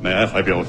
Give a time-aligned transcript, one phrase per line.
[0.00, 0.64] May I have your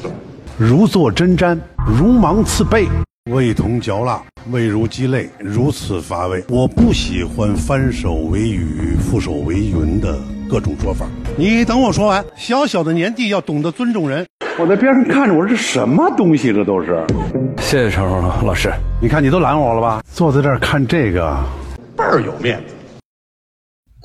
[0.57, 1.55] 如坐针毡，
[1.87, 2.87] 如芒刺背，
[3.29, 6.43] 味同嚼蜡，味如鸡肋，如此乏味。
[6.49, 10.17] 我不喜欢翻手为雨，覆手为云的
[10.49, 11.05] 各种说法。
[11.37, 12.25] 你等我说完。
[12.35, 14.25] 小小的年纪要懂得尊重人。
[14.57, 16.51] 我在边上看着，我说这什么东西？
[16.51, 17.05] 这都是。
[17.59, 18.03] 谢谢程
[18.43, 18.73] 老师。
[18.99, 20.01] 你看你都拦我了吧？
[20.11, 21.37] 坐在这儿看这个，
[21.95, 22.73] 倍儿有面子。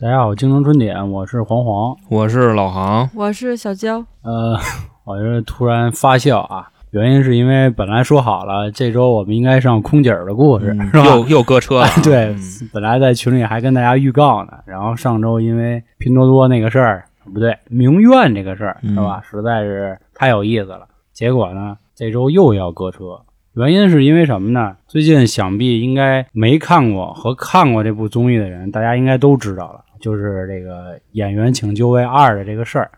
[0.02, 4.04] 大家好，京城春点，我是黄黄，我是老航，我是小娇。
[4.22, 4.59] 呃，
[5.05, 11.05] 我是突然发笑啊，原因是因为本来说好了这周我们应该上空姐儿的故事，是吧？
[11.05, 11.87] 又又搁车了。
[12.02, 12.34] 对，
[12.73, 19.20] 本来在群里还跟大家预告呢，然后上周因为拼多多那个事儿，不对，名苑这个事儿是吧？
[19.30, 23.20] 实在是太有意思了，结果呢，这周又要搁车。
[23.56, 24.75] 原因是因为什么呢？
[24.89, 32.91] 最近想必应该没看过和看过这部综艺的人，大家应该都知道了，就是这个演员请就位二的这个事儿。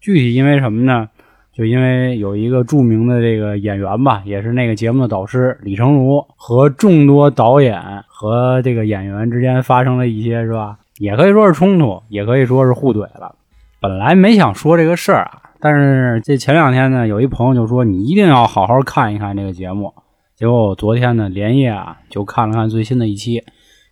[0.00, 1.08] 具体因为什么呢？
[1.52, 10.78] 就因为有一个著名的这个演员吧，也是那个节目的导师李成儒，和众多导演和这个演员之间发生了一些是吧？
[10.98, 13.34] 也可以说是冲突，也可以说是互怼了。
[13.80, 15.42] 本来没想说这个事儿啊。
[15.62, 19.92] 但是这前两天呢，有一朋友就说你一定要好好看一看这个节目。
[20.34, 23.42] 结果我昨天呢连夜啊就看了看最新的一期，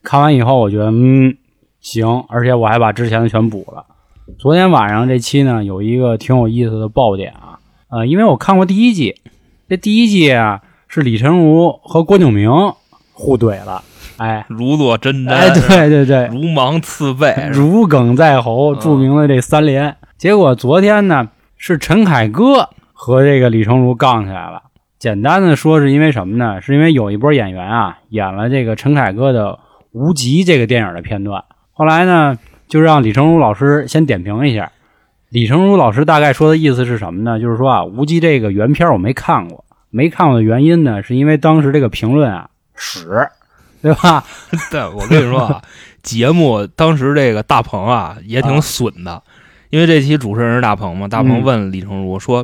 [0.02, 1.36] 看完以后我觉得嗯
[1.80, 3.84] 行，而且我还把之前的全补了。
[4.36, 9.14] 昨天晚上这期呢有一个挺有意思的爆点啊，呃，因为我看过第一季，
[9.68, 12.50] 这第一季啊是李成儒和郭敬明
[13.12, 13.82] 互怼了，
[14.18, 19.96] 哎，如坐针毡，哎，对对对，如芒刺背，如鲠在喉，著名的这三连。
[20.16, 21.28] 结果昨天呢。
[21.60, 24.62] 是陈凯歌和这个李成儒杠起来了。
[24.96, 26.60] 简单的说，是因为什么呢？
[26.60, 29.54] 是因为有一波演员啊演了这个陈凯歌的
[29.90, 31.42] 《无极》这个电影的片段。
[31.72, 32.38] 后来呢，
[32.68, 34.70] 就让李成儒老师先点评一下。
[35.30, 37.38] 李成儒老师大概说的意思是什么呢？
[37.40, 43.28] 就是说啊，《无极》这个原片我没看过，没看过的原因呢，是因为当时这个评论啊屎，
[43.82, 44.24] 对吧？
[44.70, 45.62] 对，我跟你说啊，
[46.02, 49.22] 节目当时这个大鹏啊也挺损的。
[49.70, 52.42] 因为这期主持人是大鹏嘛，大鹏问李成儒说：“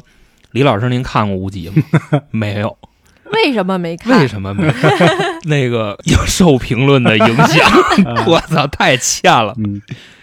[0.52, 2.76] 李老师，您看过《无极》吗？” 没有。
[3.34, 4.18] 为什么没看？
[4.20, 4.70] 为什么没？
[5.44, 7.68] 那个受评论的影响，
[8.26, 9.54] 我操，太欠了。
[9.58, 9.80] 嗯，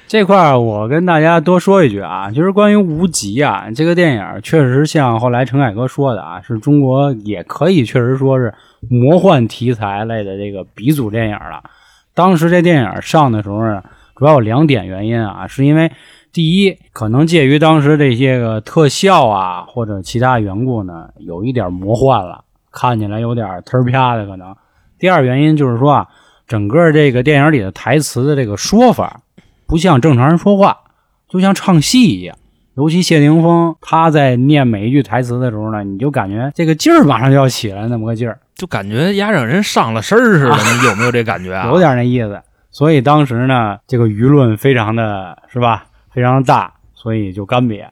[0.07, 8.53] 这块儿我跟大家多说一句啊，就是关于《无极》啊，这个电影确实像后来陈凯歌说的啊，是中国也可以确实说是
[8.89, 11.63] 魔幻题材类的这个鼻祖电影了。
[12.13, 13.81] 当时这电影上的时候呢，
[14.15, 15.91] 主要有两点原因啊，是因为。
[16.33, 24.55] 第一，可能介于当时这些个特效啊，或者其他缘故呢，有一点魔幻了，看起来有点忒啪的可能。
[24.97, 26.07] 第二原因就是说啊，
[26.47, 29.21] 整个这个电影里的台词的这个说法，
[29.67, 30.77] 不像正常人说话，
[31.27, 32.37] 就像唱戏一样。
[32.75, 40.55] 尤其谢霆锋他在念每一句台词的时候呢，你就感觉这个劲儿马上就要起来那么个劲儿，就感觉压让人上了身似的。
[40.79, 41.67] 你有没有这感觉啊？
[41.67, 42.41] 有点那意思。
[42.71, 45.85] 所以当时呢，这个舆论非常的是吧？
[46.11, 47.85] 非常大，所以就干瘪。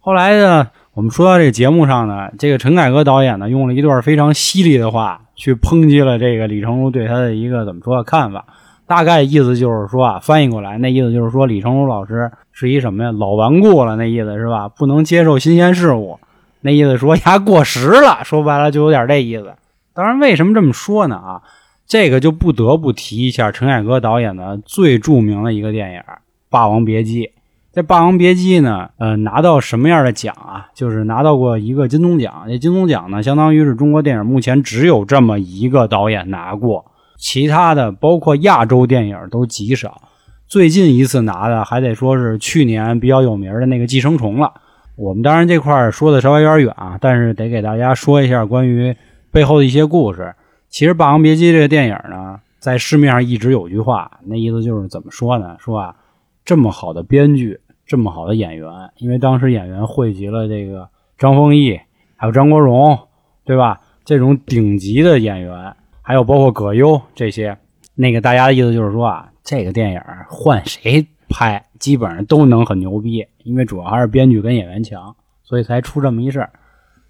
[0.00, 8.44] 后来呢，我们说到这个节目上呢，这个陈凯歌导演呢，用了一段非常犀利的话去抨击了这个李成儒对他的一个怎么说的看法。
[8.86, 13.10] 大概意思就是说啊，翻译过来那意思就是说，李成儒老师是一什么呀？
[13.10, 14.68] 老顽固了，那意思是吧？
[14.68, 16.20] 不能接受新鲜事物，
[16.60, 18.22] 那意思说他过时了。
[18.22, 19.52] 说白了就有点这意思。
[19.94, 21.16] 当然，为什么这么说呢？
[21.16, 21.42] 啊，
[21.88, 25.98] 这个就不得不提一下陈凯歌导演的最著名的一个电影
[26.48, 27.26] 《霸王别姬》。
[27.74, 30.68] 这《霸王别姬》呢，呃，拿到什么样的奖啊？
[30.76, 32.44] 就是拿到过一个金棕奖。
[32.46, 36.84] 这金棕奖呢，相当于是中国电影目前只有这么一个导演拿过，
[37.18, 40.00] 其他的包括亚洲电影都极少。
[40.46, 44.52] 最近一次拿的还得说是去年比较有名的那个《寄生虫》了。
[44.94, 48.96] 我们当然这块儿说的稍微有点远啊，但是得给大家说一下关于
[49.32, 50.32] 背后的一些故事。
[50.68, 55.56] 其实《霸王别姬》这个电影呢，在市面上一直有句话，那意思就是怎么说呢？
[55.58, 55.96] 说啊，
[56.44, 57.58] 这么好的编剧。
[57.86, 61.78] 这么好的演员，因为当时演员汇集了这个张丰毅，
[62.16, 62.98] 还有张国荣，
[63.44, 63.80] 对吧？
[64.04, 67.56] 这种顶级的演员，还有包括葛优这些，
[67.94, 76.50] 那个大家的意思就是说啊，这个电影换谁拍，基本上都能很牛逼，因为主要还是编剧跟演员强，所以才出这么一事儿。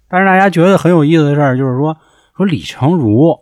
[0.09, 1.97] 但是大家觉得很有意思的事儿就是说，
[2.35, 3.37] 说李成儒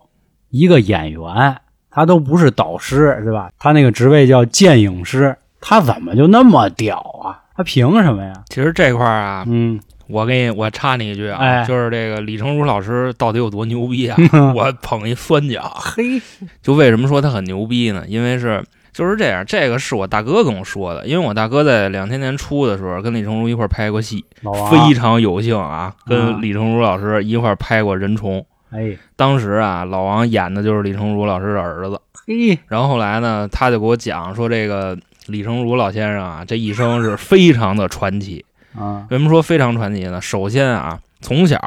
[0.50, 1.58] 一个演员，
[1.90, 3.52] 他都不是导师，是吧？
[3.58, 5.36] 他那个职位叫鉴影师。
[5.66, 7.13] 他怎么就那么屌？
[7.56, 8.34] 他凭什么呀？
[8.50, 14.18] 其实这块儿啊，嗯，我给你我插你一句啊，就是这个李成儒老师到底有多牛逼啊？
[14.56, 16.22] 我捧一酸角， 嘿，
[16.62, 18.04] 就为什么说他很牛逼呢？
[18.08, 28.40] 因为是就是这样，这个是我大哥跟我说的，因为我大哥在两千年初的时候跟李成儒一块儿拍过戏，老王非常有幸啊，啊跟李成儒老师一块儿拍过《人虫》。
[28.76, 32.00] 哎当时啊，老王演的就是李成儒老师的儿子。
[32.26, 34.98] 嘿然后后来呢，他就给我讲说，这个
[35.28, 38.46] 李成儒老先生啊，这一生是非常的传奇。
[38.76, 40.20] 啊为什么说非常传奇呢？
[40.20, 41.60] 首先啊，从小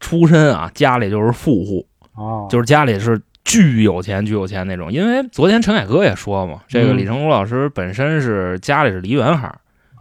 [0.00, 1.86] 出身啊，家里就是富户，
[2.16, 4.90] 哦，就是家里是巨有钱、巨有钱那种。
[4.92, 9.48] 因为昨天陈凯歌也说嘛，这个嗯李成儒老师本身是家里是梨园行，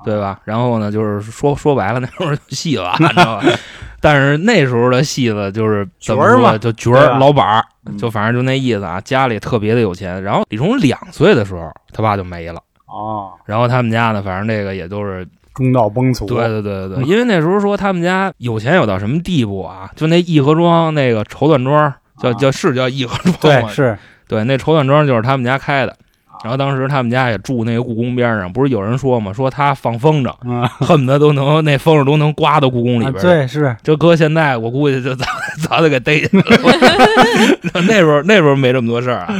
[0.04, 0.40] 对吧？
[0.44, 3.46] 然后呢，就是说说白了，那时候就戏子，你知道吧？
[4.01, 9.00] 但是那时候的戏子就是怎么角儿嘛说，就角儿、老板儿，嗯就反正就那意思啊。
[9.01, 10.24] 家里特别的有钱。
[10.24, 12.60] 然后李成儒两岁的时候，他爸就没了。
[12.89, 19.89] 哦，然后他们家呢，反正这个也都是中道崩殂，对对对对对，嗯因为那时候说他们家有钱有到什么地步啊？
[19.95, 23.38] 就那义和庄那个绸缎庄，叫啊叫是叫义和庄吗？
[23.41, 23.97] 对 是
[24.27, 25.95] 对，那绸缎庄就是他们家开的。
[26.41, 33.27] 然后当时他们家也住那个故宫边上，不是有人说嘛，说他放风筝，嗯， 恨不得都能那风筝都能刮到故宫里啊边去。
[33.27, 35.25] 对是这搁现在，我估计就早
[35.68, 37.81] 早就给逮起来了。
[37.86, 39.36] 那时候那时候没这么多事儿啊。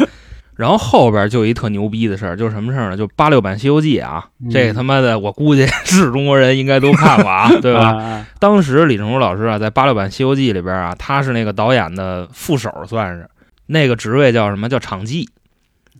[0.60, 2.98] 然后后边就有一特牛逼的事儿，就是什么事儿呢？
[2.98, 7.96] 就八六版《西游记》啊，嗯这他妈的我估计是中国人应该都看过啊， 对吧？
[7.96, 13.30] 啊当时李成儒老师啊，在八六版《西游记》里边啊，他是那个导演的副手，算是
[13.68, 15.30] 那个职位叫什么叫场记。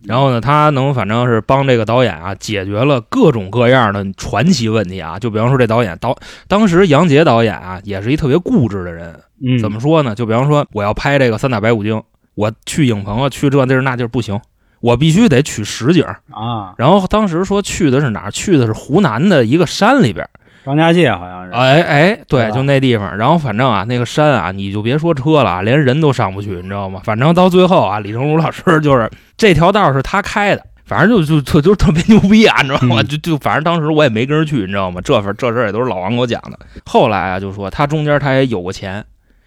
[0.06, 5.18] 然后呢，他能反正是帮这个导演啊解决了各种各样的传奇问题啊。
[5.18, 6.16] 就比方说这导演导，
[6.48, 9.18] 当时杨洁导演啊也是一特别固执的人。
[9.42, 10.14] 嗯，怎么说呢？
[10.14, 12.02] 就比方说我要拍这个三打白骨精，
[12.34, 14.40] 我去影棚啊，去这地儿那地儿不行，
[14.80, 16.04] 我必须得取实景。
[16.30, 16.74] 啊？
[16.76, 18.30] 然后当时说去的是哪儿？
[18.30, 20.26] 去的是湖南的一个山里边。
[20.62, 23.16] 张家界好像是，哎哎，对，就那地方。
[23.16, 27.00] 然后反正啊，那个山啊，你就别说车了啊，连人都上不去，你知道吗？
[27.02, 32.96] 反正到最后啊，李成儒老师就是 这条道是他开的，反正就就就就特别牛逼啊，你知道吗？
[33.00, 35.00] 嗯就就反正当时我也没跟着去，你知道吗？
[35.02, 36.58] 这份这事儿也都是老王给我讲的。
[36.84, 39.02] 后来啊，就说他中间他也有过钱，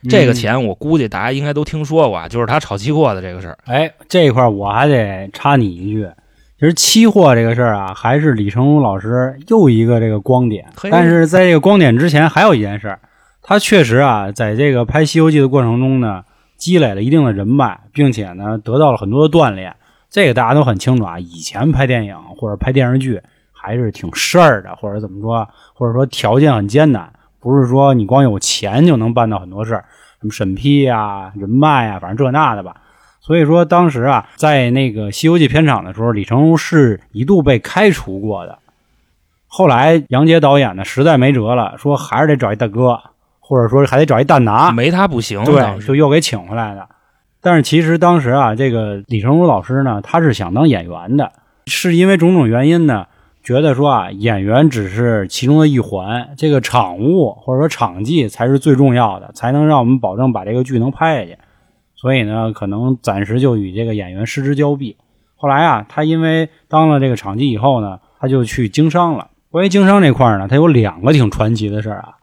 [0.09, 3.57] 这个嗯钱我估计大家应该都听说过啊，就是他炒期货的这个事儿。
[3.65, 6.07] 哎，这一块儿我还得插你一句，
[6.59, 10.65] 其实期货这个事儿啊，还是李成儒老师又一个这个光点。
[10.91, 12.99] 但是在这个光点之前，还有一件事儿，
[13.41, 16.23] 他确实啊，在这个拍《西游记》的过程中呢，
[16.57, 19.75] 积累了一定的人脉，并且呢，得到了很多的锻炼。
[20.09, 23.19] 这个大家都很清楚啊，以前拍电影或者拍电视剧
[23.51, 29.85] 还是挺事儿的，或者怎么说，或者说条件很艰难，不是说你光有钱就能办到很多事儿，
[30.23, 32.77] 什么审批啊、人脉啊，反正这那的吧。
[33.19, 38.57] 所以说当时啊，在那个《西游记》片场的时候，李成儒是一度被开除过的。
[39.47, 42.99] 后来杨洁导演呢，实在没辙了，说还是得找一大哥，
[43.39, 46.87] 或者说还得找一蛋拿，没他不行，对，就又给请回来的。
[47.39, 51.31] 但是其实当时啊，这个李成儒老师呢，他是想当演员的，
[51.67, 53.05] 是因为种种原因呢，
[53.43, 61.37] 觉得说啊，演员只是其中的一环，这个场务或者说场记才是最重要的，才能让我们保证把这个剧能拍下去。
[61.95, 64.95] 所以呢，可能暂时就与这个演员失之交臂。
[65.35, 69.27] 后来啊，他因为当了这个场记以后呢，他就去经商了。
[69.51, 72.15] 关于经商这块呢，他有两个挺传奇的事儿啊。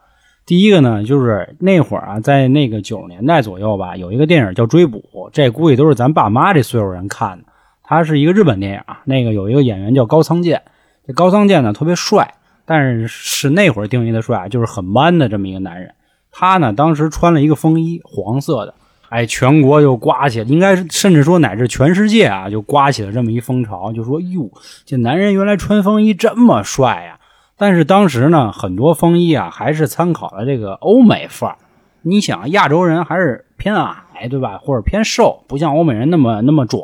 [0.43, 7.45] 第一个呢，就是那会儿啊，在那个九十年代左右吧，有一个电影叫《追捕》，这估计都是咱爸妈这岁数人看的。
[7.83, 10.63] 它是一个日本电影，那个有一个演员叫高仓健，
[11.11, 12.35] 高仓健呢特别帅，
[12.65, 15.93] 但是是那会儿定义的帅，就是很 man 的这么一个男人。
[16.31, 18.73] 他呢当时穿了一个风衣，黄色的，
[19.09, 24.49] 哎，全国就刮起，应该甚至说乃至全世界啊，就刮起了这么一风潮，就说哟，
[24.85, 27.19] 这男人原来穿风衣这么帅呀、
[27.57, 31.57] 但是当时呢，很多风衣啊还是参考了这个欧美范儿。
[32.03, 34.57] 你想，亚洲人还是偏矮，对吧？
[34.57, 36.83] 或者偏瘦，不像欧美人那么那么壮。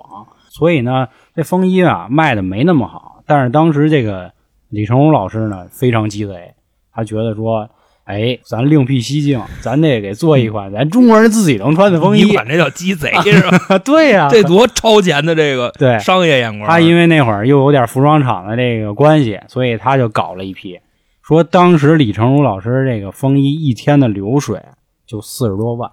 [0.50, 3.17] 所以呢，这风衣啊卖的没那么好。
[3.27, 4.31] 但是当时这个
[4.69, 6.53] 李成儒老师呢非常鸡贼，
[6.93, 7.69] 他觉得说，
[8.05, 12.24] 哎，咱另辟蹊径，咱得给做一款 咱中国人自己能穿的风衣。
[12.24, 13.77] 你管这叫鸡贼 是吧？
[13.79, 16.69] 对呀、这多超前的这个 对商业眼光。
[16.69, 20.79] 他因为那会儿又有点服装厂的这个关系，所以他就搞了一批。
[21.22, 24.62] 说当时李成儒老师这个风衣一天的流水
[25.05, 25.91] 就四十多万，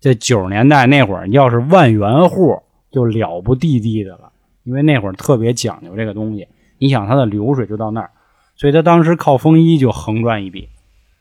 [0.00, 6.48] 这九十年代那会儿，要是万元户就了不地地的了，因为那会儿特别讲究这个东西。
[6.84, 8.10] 你想他的流水就到那儿，
[8.56, 10.68] 所以他当时靠风衣就横赚一笔。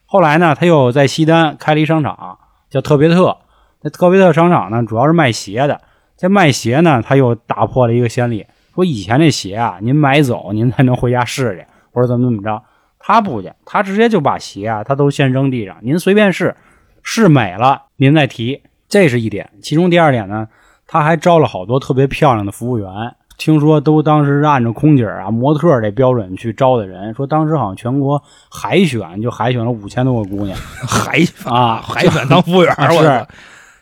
[0.05, 2.38] 后来呢，他又在西单开了一商场，
[2.70, 3.38] 叫特别特。
[3.82, 5.79] 那特别特商场呢，主要是卖鞋的。
[6.17, 12.62] 这卖鞋呢，他又打破了一个先例，说以前这鞋啊，您买走您才能回家试去，或者怎么怎么着。
[13.00, 16.58] 他不去，他直接就把鞋啊，他都先扔地上，您随便试，
[17.01, 18.63] 试美了您再提。
[18.89, 19.50] 这是一点。
[19.62, 20.50] 其中第二点呢，
[20.86, 22.89] 他还招了好多特别漂亮的服务员，
[23.38, 33.28] 听说都当时是按照空姐啊、模特这标准去招的人，说当时好像全国海选就海选了五千多个姑娘海啊，海选当服务员，我是，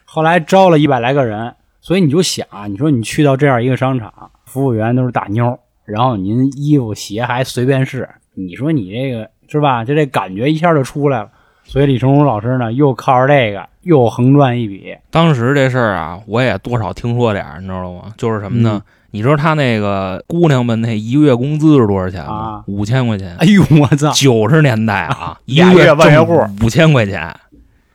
[0.05, 4.11] 后来招了一百来个人，所以你就想啊，你说你去到这样一个商场，
[4.45, 9.83] 服务员都是大妞，然后您衣服鞋还随便试，你说你这个是吧？
[9.85, 11.29] 就这感觉一下就出来了。
[11.63, 18.11] 所以李成儒老师呢，又靠着这个又横赚一笔当时这事儿啊，我也多少听说点儿，你知道吗？
[18.17, 18.81] 就是什么呢？
[18.83, 22.63] 嗯你知道他那个姑娘们那一个月工资是多少钱吗啊？
[22.67, 23.35] 五千块钱。
[23.39, 24.11] 哎呦我操！
[24.11, 27.33] 九十年代啊， 一俩月个月万元户五千块钱，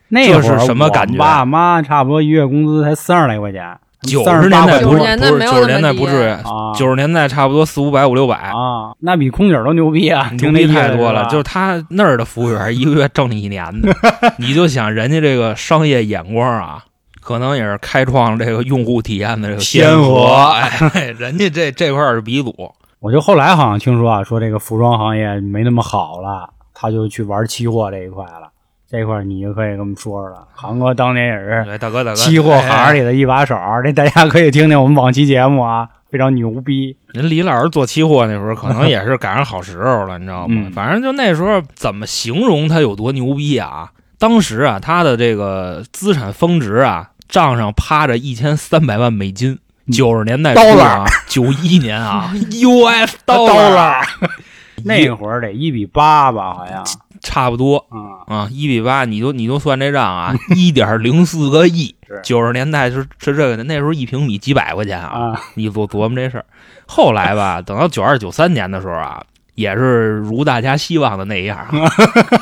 [0.09, 10.31] 那会是什么感觉我爸妈差不多一月工资才三十来块钱，九十年代不是块多90年代不是九十年代不至于，啊，九十年代差不多四五百五六百，啊，那比空姐都牛逼啊！
[10.39, 11.25] 牛逼太多了。
[11.31, 13.89] 就是他那儿的服务员一个月挣你一年的，
[14.39, 16.85] 你就想人家这个商业眼光啊，
[17.27, 20.29] 可能也是开创了这个用户体验的这个先河。
[20.29, 22.55] 河哎， 人家这这块儿是鼻祖，
[23.01, 28.49] 我就后来好像听说啊，说这个服装行业没那么好了，他就去玩期货这一块了。
[28.89, 30.47] 这块儿你就可以跟我们说说了。
[30.55, 36.97] 航哥当年也是对大哥大哥，期货行哎里的一把手，这大家可以听听我们往期节目啊，非常牛逼。
[37.09, 40.55] 人李老师做期货那时候，可能也是赶上好时候了，你知道吗？
[40.57, 43.91] 嗯反正就那时候，怎么形容他有多牛逼啊？
[44.19, 49.59] 当时啊，他的这个资产峰值啊，账上趴着一千三百万美金。
[49.93, 54.03] 九十年代初啊，九一年啊， US dollar
[54.83, 56.85] 那会儿得一比八吧，好像
[57.21, 62.21] 差不多啊，啊，一比八，你就你就算这账啊，一点零四个亿是。
[62.25, 66.45] 九十年代是是这个的，那时候一平米几百块钱啊，啊，你琢琢磨这事儿。
[66.87, 69.23] 后来吧，等到九二九三年的时候啊，
[69.55, 71.69] 也是如大家希望的那样啊，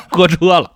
[0.09, 0.71] 搁车了。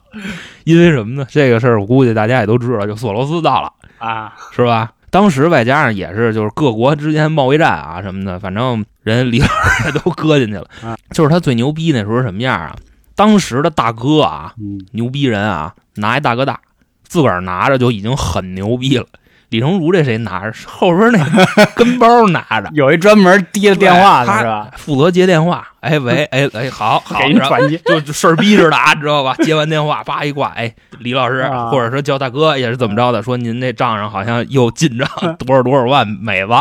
[0.65, 1.27] 因为什么呢？
[1.31, 4.93] 这个事儿我估计大家也都知道，就索罗斯到了，啊，是吧？
[5.11, 10.97] 当时外加上也是就是各国之间贸易战啊什么的，反正人李老师都搁进去了 啊。
[11.13, 12.77] 就是他最牛逼那时候什么样啊？
[13.15, 16.61] 当时的大哥啊，嗯，牛逼人啊，拿一大哥大，
[17.05, 19.07] 自个儿拿着就已经很牛逼了。
[19.51, 20.53] 李成儒这谁拿着？
[20.67, 21.25] 后边那
[21.75, 24.69] 跟包拿着，有一专门接电话的他是吧？
[24.77, 25.67] 负责接电话。
[25.81, 29.35] 哎喂， 哎哎，好好，给你然后转接就就事儿逼着的啊，知道吧？
[29.45, 33.23] 接完电话，叭一挂，哎，李老师，啊或者说叫大哥，也是怎么着的？
[33.23, 36.53] 说您那账上好像又进账 多少多少万美子。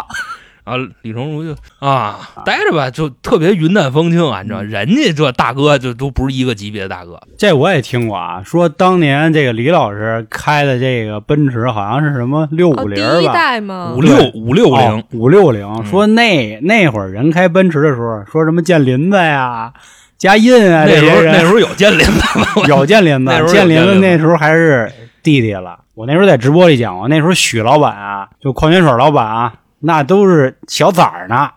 [0.67, 4.67] 然后李成儒就啊，待着吧，就特别云淡风轻啊，你知道，嗯。
[4.67, 15.85] 人家这大哥就都不是一个级别的大哥，这我也听过啊，说当年这个李老师开的这个奔驰好像是什么六哦，五第一零吧，代嘛五，六五六零哦，五六零，嗯。
[15.85, 19.71] 说那那会儿人开奔驰的时候，说什么见林子呀、
[20.17, 22.45] 加印啊，那时候那时候有建林子吗？
[22.67, 24.91] 有建林子那时候，有见林子子那时候还是
[25.23, 25.79] 弟弟了。
[25.95, 31.51] 我那时候在直播里讲过，那时候许老板啊，就矿泉水老板啊，那都是小崽儿呢。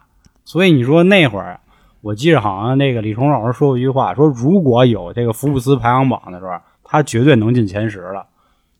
[0.44, 1.60] 所以你说那会儿，
[2.00, 8.26] 我记得好像那个李崇老师说过一句话，说如果有这个福布斯排行榜的时候，他绝对能进前十了，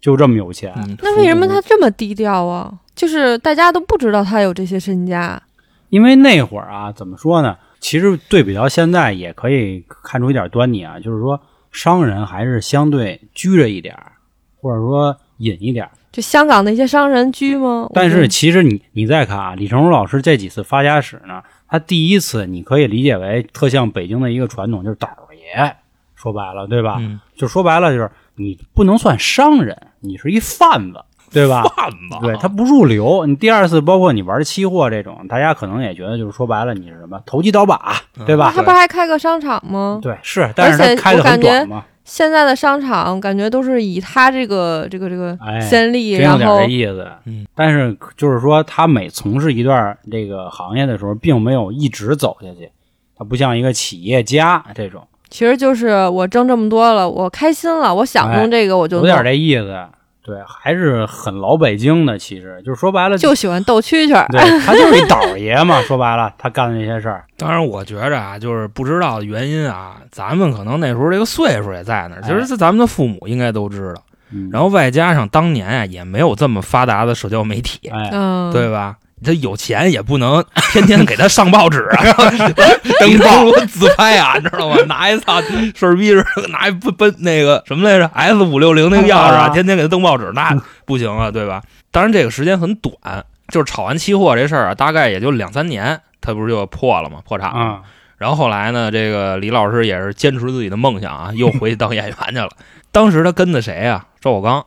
[0.00, 0.72] 就这么有钱。
[0.76, 2.72] 嗯那为什么他这么低调啊？
[2.94, 5.40] 就是大家都不知道他有这些身家。
[5.90, 7.56] 因为那会儿啊，怎么说呢？
[7.78, 11.40] 其实对比到现在，也可以看出一点端倪啊，就是说
[11.72, 14.12] 商人还是相对拘着一点儿，
[14.60, 15.90] 或者说隐一点儿。
[16.12, 17.88] 就香港那些商人居吗？
[17.94, 25.72] 但是其实你你再看啊，李成儒老师这几次发家史呢，他第一次你可以理解为特像北京的一个传统，就是倒爷，
[26.16, 26.96] 说白了，对吧？
[26.98, 31.62] 嗯，就说白了就是你不能算商人，你是一贩子，对吧？
[31.62, 33.24] 贩子，对，他不入流。
[33.26, 37.94] 你第二次包括你玩期货这种，大家可能也觉得就是说白了你是什么投机倒把，
[38.26, 38.52] 对吧？
[38.52, 40.00] 他不还开个商场吗？
[40.02, 47.08] 对，是，但是他开的很短嘛，现在的商场感觉都是以他这个这个这个哎先例，真有点然后这意思。
[47.24, 52.68] 嗯，但是就是说，他每从事一段这个行业的时候，并没有一直走下去，
[53.16, 59.86] 他不像一个企业家这种，其实就是我挣这么多了，我开心了，我想弄这个我就弄有点这意思。
[60.22, 64.26] 对，还是很老北京的，其实就是说白了，就喜欢逗蛐蛐儿。
[64.30, 65.80] 对他就是一 倒爷嘛。
[65.82, 74.02] 说白了，他干的那些事儿，当然，我觉着啊，就是不知道的原因啊，咱们可能那时候这个岁数也在那儿，其哎实咱们的父母应该都知道。
[74.32, 77.90] 嗯，然后外加上当年啊，也没有这么发达的社交媒体，
[78.52, 78.96] 对吧？
[79.24, 82.04] 他有钱也不能天天给他上报纸啊，
[83.00, 84.76] 登报自拍啊，你知道吗？
[84.86, 85.40] 拿一操
[85.74, 91.62] 事儿逼似的，拿一奔奔那个什么来着，S 五六零那个钥匙啊，啊天天给他登报纸，那不行啊，对吧？
[91.90, 97.18] 当然这个时间很短，就是炒完期货这事儿啊，大概也就两三年，他不是就破了吗？
[97.24, 97.58] 破产了。
[97.58, 97.80] 啊，
[98.16, 102.50] 然后后来呢，这个李老师也是坚持自己的梦想啊，又回去当演员去了。
[102.92, 104.06] 当时他跟的谁啊？
[104.20, 104.64] 赵宝刚。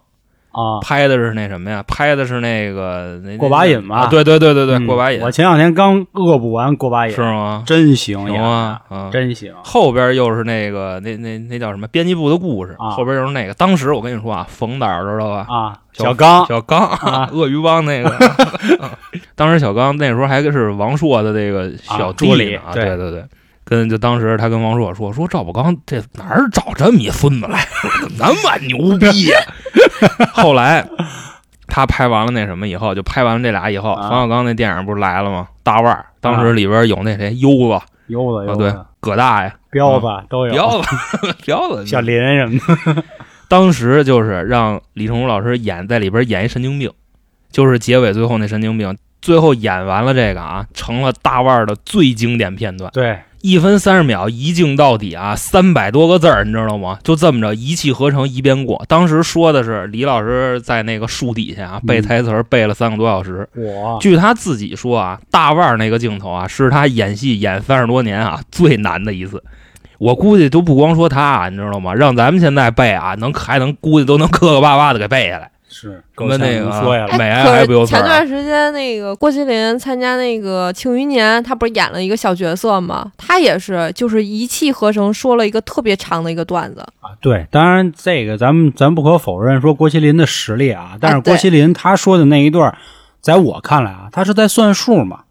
[0.54, 1.84] 啊，拍的是那什么呀？
[1.88, 7.64] 拍的是那个那过把瘾吧啊对对对对对，嗯过把瘾我前两天刚恶补完过把瘾，是吗？
[7.66, 9.10] 真行行啊啊！
[9.12, 9.54] 真行。
[9.64, 13.54] 后边又是那个那那那叫什么编辑部的故事，啊后边又是那个。
[13.56, 15.46] 当时我跟你说啊，冯导知道吧？
[15.50, 18.12] 啊，小小刚小刚，啊 鳄鱼帮那个。
[19.36, 23.26] 当时小刚那时候还是王朔的这个小助理啊，对对对对。
[23.74, 27.66] 跟就当时他跟王朔说说赵宝刚这哪儿找这么一孙子来，
[28.20, 29.40] 那么牛逼呀、
[30.32, 30.88] 后来
[31.68, 35.48] 他拍完了那什么以后，就拍完了这俩以后，啊冯小刚那电影不是来了吗？
[35.64, 40.88] 大腕儿，当时里边有那谁优子优，子啊对，葛大爷、彪子都有，彪子、
[41.44, 42.60] 彪子，小林什么
[42.94, 43.04] 的。
[43.48, 46.92] 当时就是让李成儒老师演在里边演一神经病，
[47.52, 56.98] 就是结尾最后那神经病，最后演完了这个啊，成了大腕儿的最经典片段，对，一分三十秒一镜到底啊，三百多个字儿，你知道吗？
[57.04, 58.82] 就这么着一气呵成一遍过。
[58.88, 63.46] 当时说的是李老师在那个树底下啊背台词儿背了三个多小时。
[63.54, 69.44] 我据他自己说啊，大腕儿那个镜头啊，是他演戏演三十多年啊最难的一次。
[69.98, 71.94] 我估计都不光说他啊，你知道吗？
[71.94, 75.52] 让咱们现在背啊，能还能估计都能磕磕巴巴的给背下来。
[75.74, 83.12] 是跟那个说呀哎，美爱可还不前段时间那个郭麒麟参加那个《庆余年》，他不是演了一个小角色吗？
[83.18, 86.82] 他也是就是一气呵成说了一个特别长的一个段子。
[87.00, 92.78] 啊，对，当然这个咱们咱不可否认说郭麒麟的实力啊，但是郭麒麟他说的那一段，
[93.20, 95.22] 在我看来啊，他是在算数嘛，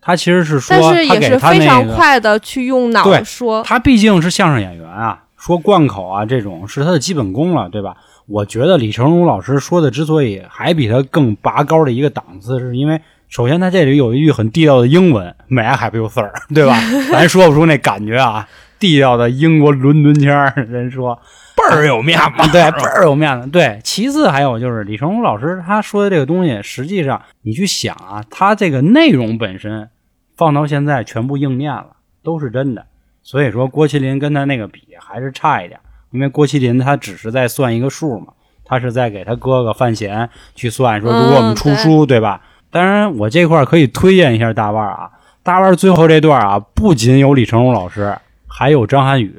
[0.00, 7.96] 他其实是说但是也是非常快的去用脑对说，他毕竟是相声演员啊，说贯口啊这种是他的基本功了，对吧？
[8.30, 16.78] 我觉得李成儒老师说的之所以还比他更拔高的一个档次，是因为首先他这里有一句很地道的英文，“May I have your sir”，对吧？
[17.10, 21.20] 咱说不出那感觉啊，地道的英国伦敦腔，人说
[21.56, 22.24] 倍儿有面子。
[22.24, 23.48] 啊， 对，倍儿有面子。
[23.48, 29.90] 对，其次还有就是李成儒老师他说的这个东西，实际上你去想啊，他这个内容本身
[30.36, 32.86] 放到现在全部应验了，都是真的。
[33.22, 35.78] 所以说郭麒麟跟他那个比还是差一点，
[36.10, 38.32] 因为郭麒麟他只是在算一个数嘛，
[38.64, 42.42] 他是在给他哥哥范闲去算，说如果我们出书，对吧？
[42.70, 45.10] 当然，我这块儿可以推荐一下大腕儿啊，
[45.42, 49.34] 大腕儿最后这段啊，不仅有李成儒老师，还有张涵予，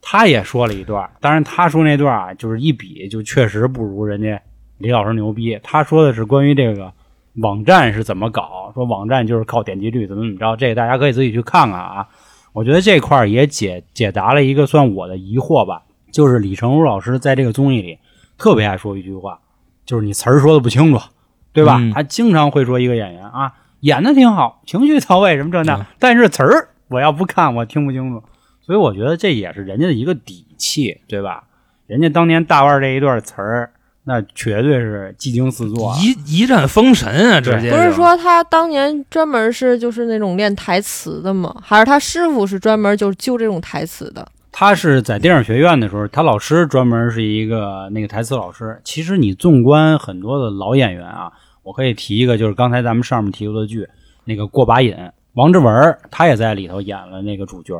[0.00, 1.10] 他也说了一段。
[1.20, 4.40] 当然，他说那段啊，就是一比就确实不如人家
[4.78, 5.58] 李老师牛逼。
[5.62, 6.92] 他说的是关于这个
[7.34, 12.06] 网站是怎么搞，说网站就是靠点击率怎么怎么着，这个大家可以自己去看看啊。
[12.52, 15.82] 我觉得这块儿也解解答了一个算我的疑惑吧，
[16.12, 17.98] 就是李成儒老师在这个综艺里
[18.38, 19.40] 特别爱说一句话，
[19.84, 21.00] 就是你词儿说的不清楚，
[21.52, 21.78] 对吧？
[21.80, 28.22] 嗯他经常会说一个演员啊，演的挺好，情绪到位什么这那，嗯但是词儿我要不看我听不清楚，
[28.60, 31.44] 所以我觉得这也是人家的一个底气，对吧？
[31.86, 33.72] 人家当年大腕儿这一段词儿，
[34.04, 35.98] 那绝对是技惊四座啊。
[35.98, 41.54] 一一战封神啊，直接不是说他当年专门是就是那种练台词的吗？
[41.62, 44.26] 还是他师傅是专门就是揪这种台词的？
[44.54, 48.78] 他是在电影学院的时候，他老师专门是一个那个台词老师。
[48.84, 53.88] 其实你纵观很多的老演员啊，我可以提一个，就是刚才咱们上面提过的剧，
[54.24, 54.94] 那个《过把瘾》，
[55.32, 57.74] 王志文他也在里头演了那个主角，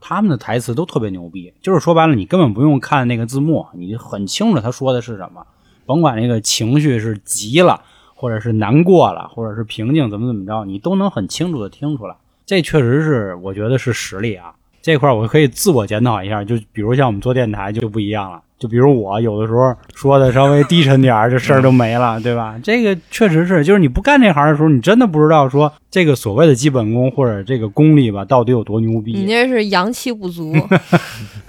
[0.00, 1.52] 他们的台词都特别牛逼。
[1.62, 5.46] 就是说白了，你根本不用看那个字幕，你很清楚他说的是什么，
[5.86, 7.82] 甭管那个情绪是急了，
[8.14, 12.14] 或者是难过了，或者是平静，怎么怎么着，你都能很清楚的听出来。
[12.44, 14.52] 这确实是我觉得是实力啊。
[14.88, 22.58] 这块儿我可以自我检讨一下，就比如像我们做电台就不一样了，就比如我有的时候说的稍微低沉点儿，这事儿就没了，对吧？
[22.62, 29.32] 这个确实是，就是你不干这行的时候，你真的不知道说这个所谓的基本功或者这个功力吧，到底有多牛逼你逼。
[29.32, 30.54] 那是阳气不足。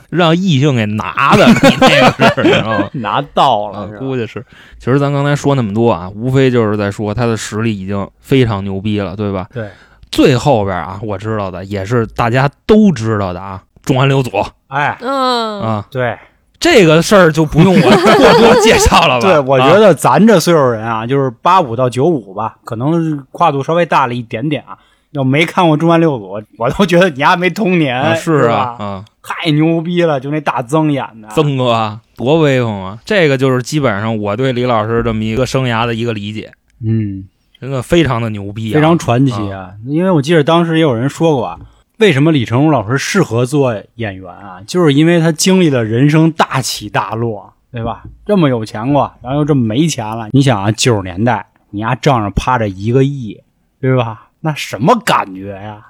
[0.09, 2.89] 让异性给拿的，你这个是？
[2.97, 4.43] 拿到啊了，估计是。
[4.79, 9.45] 其实咱刚才说那么多啊，无非就是在说他的实力已经非常牛逼了，对吧？
[9.53, 9.69] 对，
[10.11, 14.31] 最后边啊，我知道的也是大家都知道的啊，重案六组
[14.67, 16.17] 哎，嗯，啊，对。
[16.59, 19.21] 这个事儿就不用我过多介绍了吧？
[19.25, 19.79] 对，我觉啊。
[19.79, 24.77] 得咱这岁数人啊，就是八五到九五吧，可能跨度稍微大了一点点啊。
[25.11, 28.75] 要没看过《重案六组》，我都觉得你还没童年，啊是吧？
[28.77, 32.99] 啊，啊，太牛逼了，就那大曾演的，曾哥啊多威风啊！
[33.05, 36.51] 这个就是基本上我对李老师这么一个生涯的一个理解，
[36.85, 37.23] 嗯，
[37.59, 39.73] 真的非常的牛逼啊，非常传奇啊。
[39.85, 41.59] 因为我记得当时也有人说过啊，
[41.97, 44.61] 为什么李成儒老师适合做演员啊？
[44.65, 48.03] 就是因为他经历了人生大起大落，对吧？
[48.25, 50.29] 这么有钱过，然后又这么没钱了。
[50.31, 53.41] 你想啊，九十年代你丫账上趴着一个亿，
[53.81, 54.29] 对吧？
[54.41, 55.85] 那什么感觉呀？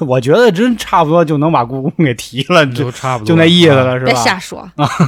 [0.08, 4.12] 我觉得真差不多就能把故宫给提了，就就差不多就那意思啊了，是吧？
[4.12, 4.66] 别瞎说。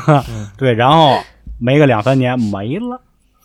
[0.59, 1.19] 对，然后
[1.59, 3.01] 没个两三年没了，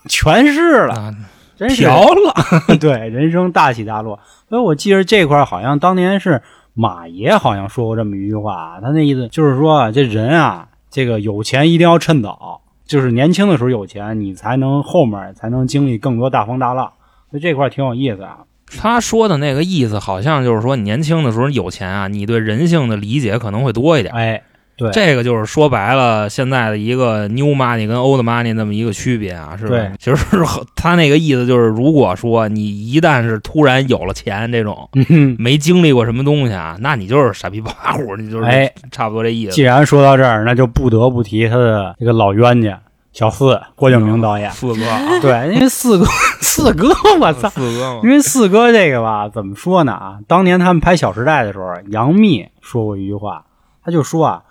[0.09, 1.15] 全是了，啊，
[1.59, 2.33] 真是调了，
[2.79, 4.17] 对，人生大起大落。
[4.47, 6.41] 所以我记着这块儿好像当年是
[6.73, 16.93] 马爷好像说过这么一句话，他那意思就是说啊，这人啊，这个有钱一定要趁早，就是年轻的时候有钱，你才能后面才能经历更多大风大浪。
[17.29, 18.37] 所以这块儿挺有意思啊。
[18.79, 24.13] 他说的那个意思，好像就是说，你年轻的时候有钱啊，你对人性的理解可能会多一点。
[24.13, 24.41] 哎，
[24.79, 29.91] 对，这个就是说白了，现在的一个 new money 跟 old money 那么一个区别啊，是吧对？
[29.99, 30.37] 其实是
[30.75, 39.61] 他那个意思就是，如果说你一旦是突然有了钱，这种嗯，没经历过什么东西啊，那你就是傻逼巴虎，你就是哎差不多这意思既。
[39.61, 42.79] 然说到这儿，那就不得不提他的这个老冤家
[43.11, 44.49] 小四郭敬明导演。
[44.53, 46.05] 四哥啊，对，因为四哥，
[46.41, 46.87] 四哥，
[47.19, 47.49] 我操！
[47.53, 50.19] 四哥因，为四哥这个吧，怎么说呢啊？
[50.27, 53.43] 当年他们拍《小时代》的时候，杨幂说过一句话，
[53.83, 54.41] 他就说啊，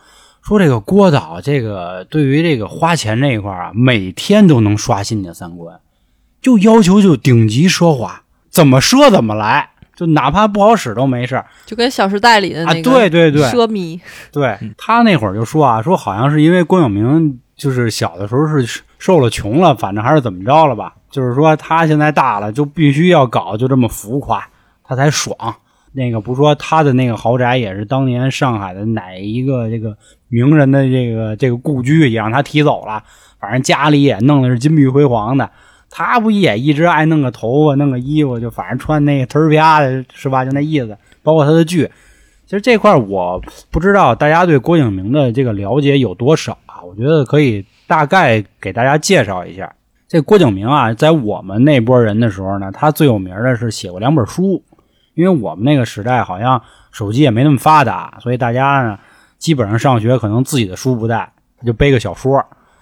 [0.48, 5.78] 说这个郭导这个对于这个花钱这一块啊，每天都能刷新你的三观，
[6.40, 12.72] 就要求就顶级奢华，怎么奢怎么来，就哪怕不好使都没事儿就跟《小时代》里的啊。
[12.72, 14.00] 那个对对对，奢靡，
[14.32, 24.48] 对他那会儿就说啊，说好像是因为郭晓明就是小的时候是受了穷了，反正还是怎么着了吧，就是说他现在大了就必须要搞就这么浮夸，
[24.82, 25.36] 他才爽。
[25.92, 29.96] 那个不说他的那个豪宅也是当年上海的哪一个这个
[30.28, 33.02] 名人的这个这个故居也让他提走了，
[33.40, 35.50] 反正家里也弄的是金碧辉煌的。
[35.90, 40.44] 他不也一直爱弄个头发、弄个衣服，就反正穿那个忒儿啪的，是吧？
[40.44, 40.96] 就那意思。
[41.22, 41.90] 包括他的剧，
[42.44, 46.82] 其实这块我不知道大家对郭敬明的这个了解有多少啊？
[46.82, 49.74] 我觉得可以大概给大家介绍一下。
[50.06, 54.62] 这郭敬明啊，在我们那波人的时候呢，他最有名的是写过两本书。
[55.18, 58.96] 因为我们那个时代好像手机也没那么发达，所以大家呢
[59.36, 61.32] 基本上上学可能自己的书不带，
[61.66, 62.40] 就背个小说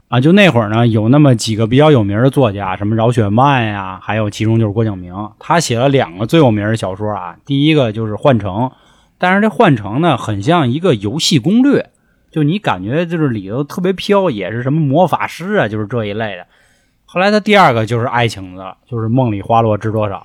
[0.08, 0.20] 啊。
[0.20, 7.34] 就那会儿呢，有那么几个比较有名的作家，什么饶雪漫呀，还有其中就是郭敬明，他写了两个最有名的小说啊。
[7.46, 8.52] 第一个就是《幻城》，
[9.16, 11.88] 但是这《幻城》呢，很像一个游戏攻略，
[12.30, 16.46] 就你感觉就是里头特别飘，也是什么魔法师啊，就是这一类的。
[17.06, 20.16] 后来他第二个就是爱情的了，就是《梦里花落知多少》，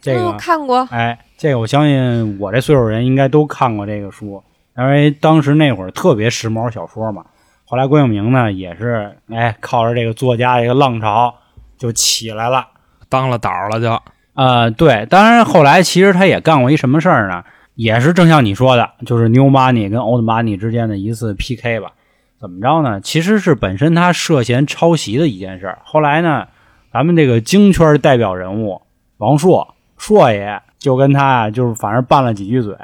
[0.00, 4.40] 这个、嗯看过，哎，这个我相信我这岁数人应该都看过这个书，
[4.78, 7.24] 因为当时那会儿特别时髦小说嘛。
[7.64, 11.34] 后来郭敬明呢也是，哎，靠着这个作家这个浪潮
[11.76, 12.68] 就起来了。
[13.08, 14.00] 当了导了就，
[14.34, 17.42] 呃，对，当然后来其实他也干过一什么事儿呢？
[17.74, 21.90] 也是正像你说的，就是 New Money 跟 Old Money 之间的一次 PK 吧。
[22.38, 23.00] 怎么着呢？
[23.00, 25.80] 其实是本身他涉嫌抄袭的一件事儿。
[25.82, 26.46] 后来呢，
[26.92, 28.82] 咱们这个京圈代表人物
[29.16, 32.76] 王朔朔爷就跟他啊，就是反正拌了几句嘴。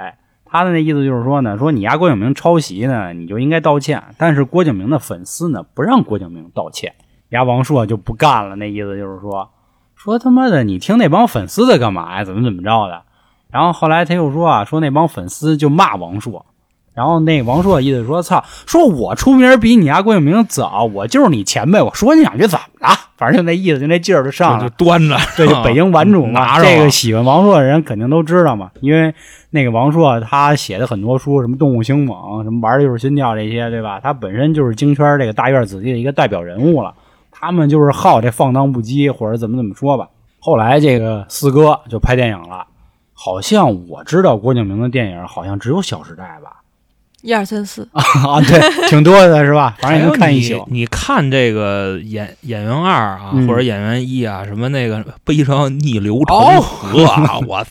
[0.44, 4.02] 他的那意思就是说呢，说你丫郭敬明抄袭呢，你就应该道歉。
[4.16, 6.94] 但是郭敬明的粉丝呢，不让郭敬明道歉，
[7.30, 8.54] 丫王朔就不干了。
[8.56, 9.50] 那意思就是说，
[9.96, 12.24] 说他妈的你听那帮粉丝的干嘛呀？
[12.24, 13.02] 怎么怎么着的？
[13.50, 16.46] 然后后来他又说啊，说那帮粉丝就骂王朔。
[16.98, 22.88] 然后那王朔意思说：“操，说我出名比你家郭敬明早，我就是你前辈，我说你两句怎么了？
[23.16, 24.70] 反正就那意思，就那劲儿就上就了。
[24.70, 29.14] 端着，对，就北京顽主嘛，这个喜欢王朔的人肯定都知道嘛，因为
[29.50, 34.00] 那个王朔他写的很多书，什么《动物凶猛》，什么《玩的就是心跳》这些，对吧？
[34.02, 36.92] 他本身就是京圈这个大院子弟的一个代表人物了。
[37.30, 40.08] 他们就是好这放荡不羁，或者怎么怎么说吧。
[40.40, 42.66] 后来这个四哥就拍电影了，
[43.12, 46.57] 好像我知道郭敬明的电影好像只有《小时代》吧？
[47.22, 49.74] 一二三四， 啊，对，挺多的是吧？
[49.82, 50.64] 反正也能看一宿。
[50.70, 50.80] 你。
[50.80, 57.64] 你看这个演演员二啊，嗯或者演员一啊，什么那个悲伤逆流成河啊， 我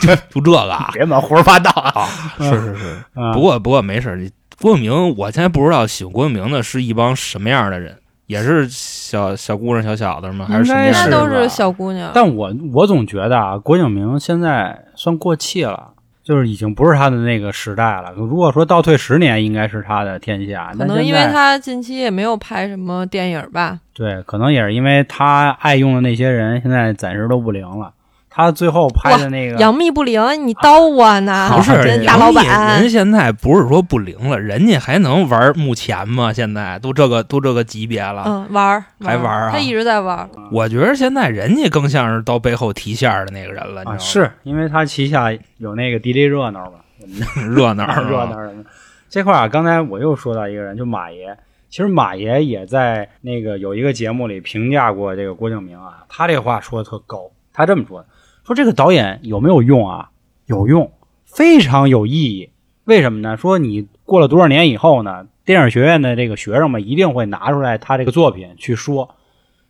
[0.00, 2.06] 就就这个啊，别满胡说八道啊！
[2.38, 2.96] 是是是。
[3.16, 4.20] 嗯不过不过没事儿，
[4.60, 10.46] 郭敬明，我现在不知道喜欢郭敬明的是一帮什么样的人，也是小小姑娘、小小子吗？
[10.48, 11.28] 还是什么应该是样的人？
[11.28, 12.10] 那都是小姑娘。
[12.14, 15.94] 但我我总觉得啊，郭敬明现在算过气了，
[16.28, 18.12] 就是已经不是他的那个时代了。
[18.14, 20.70] 如果说倒退十年，应该是他的天下。
[20.76, 27.94] 可能因为他近期也没有拍什么电影吧，对，可能也是因为他爱用的那些人现在暂时都不灵了。
[28.38, 31.50] 他最后拍的那个杨幂不灵，你刀我呢？
[31.52, 32.46] 不是大老板
[32.80, 36.32] 人现在不是说不灵了，人家还能玩目前吗？
[36.32, 40.30] 现在都这个都这个级别了，嗯，玩儿还玩儿啊他一直在玩儿。
[40.52, 43.98] 我觉得现在人家更像是到背后提线的那个人了，你知道啊，吗？
[43.98, 46.78] 是因为他旗下有那个迪丽热闹嘛，
[47.50, 48.54] 热闹是吧热闹的。
[49.10, 51.36] 这块啊，刚才我又说到一个人，就马爷。
[51.68, 57.28] 其实马爷也在那个有一个节目里评价过这个郭敬明啊，他这话说的特高。
[57.52, 58.06] 他这么说的，
[58.48, 60.08] 说这个导演有没有用啊？
[60.46, 60.90] 有用，
[61.26, 62.48] 非常有意义。
[62.84, 63.36] 为什么呢？
[63.36, 69.10] 说你过了多少年以后呢，电影学院的这个学生们一定会拿出来他这个作品去说，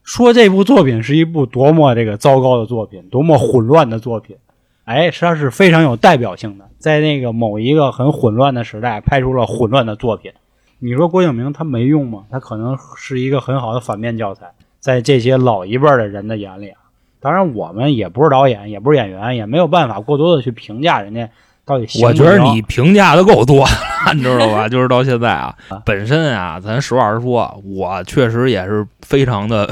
[0.05, 4.37] 说这部作品是一部多么这个糟糕的作品，多么混乱的作品，
[4.85, 10.31] 哎，实际上是非常有代表性的，在那个某一个很混乱的时代拍出了混乱的作品。
[10.79, 12.27] 你说郭敬明他没用吗？
[12.31, 16.83] 他可能是一个很好的反面教材，在这些老一辈的人的眼里啊。
[17.21, 21.29] 当然，我们也不是导演，也不是演员，也没有办法过多的去评价人家
[21.65, 23.71] 到底行不我觉得你评价的够多了，
[24.15, 24.69] 你知道吧？
[24.71, 25.55] 就是到现在啊，
[25.85, 29.69] 本身啊，咱实话实说，我确实也是非常的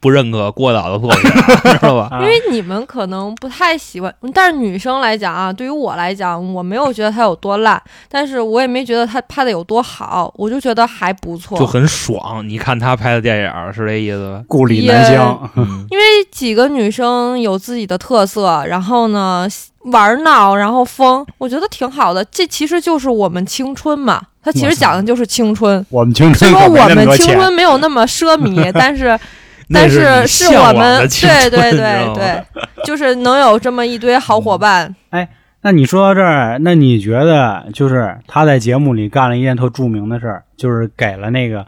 [0.00, 1.30] 不认可郭导的作品，
[1.72, 2.08] 知道吧？
[2.10, 11.58] 啊因为你们可能不太喜欢，但是女生来讲啊，对于我来讲，我没有觉得他有多烂，但是我也没觉得他拍的有多好，我就觉得还不错。
[11.58, 12.46] 就很爽。
[12.48, 14.42] 你看他拍的电影是这意思吧？
[14.48, 19.46] 故里南乡，嗯，因为几个女生有自己的特色，然后呢
[19.84, 22.24] 玩闹，然后疯，我觉得挺好的。
[22.26, 25.84] 这其实就是我们青春嘛，它其实讲的就是青春。
[25.88, 27.16] 我们青虽说春可没我们。
[27.16, 29.18] 青春没有那么奢靡， 但是那
[29.72, 32.44] 但是是我们对对对对，
[32.84, 34.94] 就是能有这么一堆好伙伴。
[35.10, 35.28] 哎
[35.62, 41.66] 那你说到这儿，那你觉得就是他在节目里干了一件特著名的事儿，就是给了那个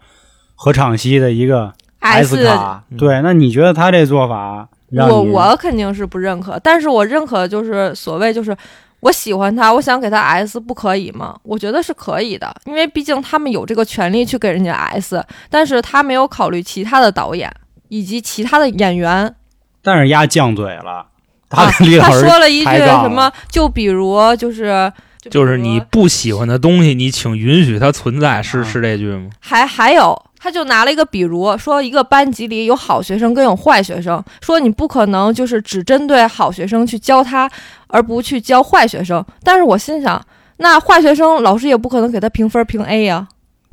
[0.55, 2.83] 何昶希的一个 S 卡。
[2.97, 8.57] 对，那你觉得他这做法我我肯定是不认可，但是我认可就是所谓就是
[9.01, 11.39] 我喜欢他，我想给他 S，不可以吗？
[11.43, 17.53] 我觉得是可以的，因为毕竟他们有这个权利去给人家 S，但是他没有考虑其他的导演
[17.93, 19.35] 以及其他的演员。
[19.83, 21.07] 但是丫犟嘴了，
[21.51, 23.31] 他啊跟李老他师说了一句什么？
[23.51, 24.91] 就比如就是。
[25.31, 29.31] 就是你不喜欢的东西，你请允许它存在，是啊是这句吗？
[29.39, 37.49] 还还有，他就拿了一个比如，说一个班级里有好学生跟有坏学生，说你不可能就是只针对好学生去教他，
[37.87, 39.25] 而不去教坏学生。
[39.45, 40.21] 但是我心想，
[40.57, 43.29] 那坏学生老师也不可能给他评分评 A 呀、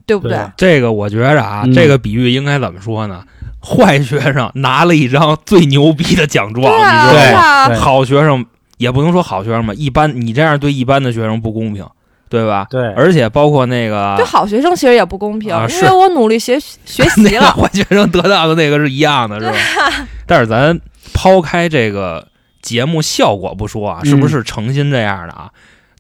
[0.05, 0.37] 对不对？
[0.37, 3.23] 对这个我觉着啊，嗯这个比喻应该怎么说呢？
[3.61, 7.75] 坏学生拿了一张最牛逼的奖状，对啊，你知道吗？
[7.75, 8.45] 好学生
[8.77, 11.85] 也不能说好学生吧，一般你这样对一般的学生不公平，
[12.29, 12.65] 对吧？
[12.69, 17.51] 对，而且包括那个对好学生其实也不公平，啊因为我努力学学习那个了。
[17.57, 19.57] 坏学生得到的那个是一样的，是吧？
[20.25, 20.79] 但是咱
[21.13, 22.27] 抛开这个
[22.61, 25.49] 节目效果不说啊，嗯是不是诚心这样的啊？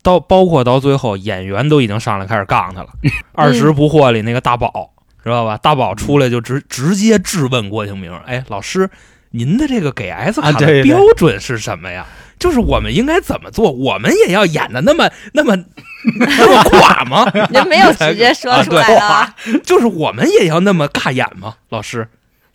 [0.01, 2.87] 到包括到最后，演员都已经上来开始杠他了。
[3.35, 4.91] 二十不惑里那个大宝
[5.29, 5.57] 知道吧？
[5.57, 8.89] 大宝出来就直直接质问郭敬明：“哎，老师，
[9.31, 12.05] 您的这个给 S 卡的标准是什么呀？
[12.39, 13.69] 就是我们应该怎么做？
[13.71, 15.57] 我们也要演的那么那么
[16.17, 17.29] 那么 垮吗？
[17.49, 21.55] 您没有直接说出来啊，就是我们也要那么尬演吗？
[21.69, 22.07] 老师，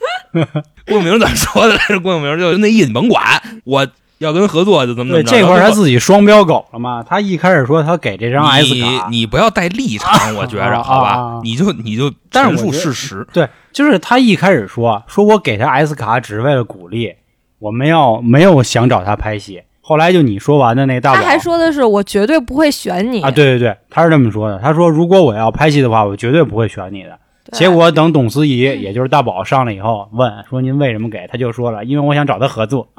[0.33, 2.01] 郭敬明怎么说的来着？
[2.01, 3.87] 郭敬明就那意思，你甭管，我
[4.25, 5.37] 要跟合作就怎么怎对么着。
[5.37, 7.05] 这块儿他自己双标狗了嘛？
[7.07, 13.27] 他一开始说他给这张 S 卡，你不要带立场，我觉着啊好吧你就你就陈述事实。
[13.33, 17.15] 对，就是他一开始说说我给他 S 卡只是为了鼓励，
[17.59, 19.63] 我们要没有想找他拍戏。
[19.81, 24.59] 后来就你说完的那大宝他还说的是我绝对不会选你啊，对对对，他是这么说的。
[24.59, 27.19] 他说如果我要拍戏的话，我绝对不会选你的。
[27.53, 32.89] 结果等董思怡，也就是大宝上来以后问说您为什么给，他就说了，因为我想找他合作。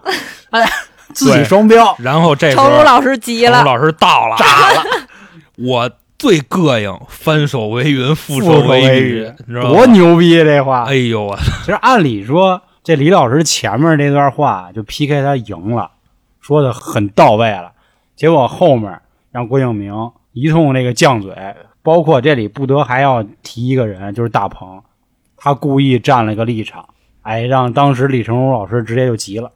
[1.16, 1.96] 哎，自己双标。
[2.00, 4.84] 然后这时候程如老师急了，程如老师到了，炸了。
[5.58, 9.86] 我最膈应翻手为云，覆手为为雨，你知道多？
[9.88, 10.84] 牛逼啊这话！
[10.84, 15.92] 哎呦我其实按理说，这李老师前面这段话就 PK 他赢了，
[16.42, 17.72] 说的很到位了。
[18.16, 19.00] 结果后面
[19.32, 19.94] 让郭敬明
[20.34, 21.34] 一通那个犟嘴，
[21.84, 24.82] 包括这里不得还要提一个人，就是大鹏，
[25.38, 26.86] 他故意站了个立场，
[27.22, 29.52] 哎，让当时李成儒老师直接就急了。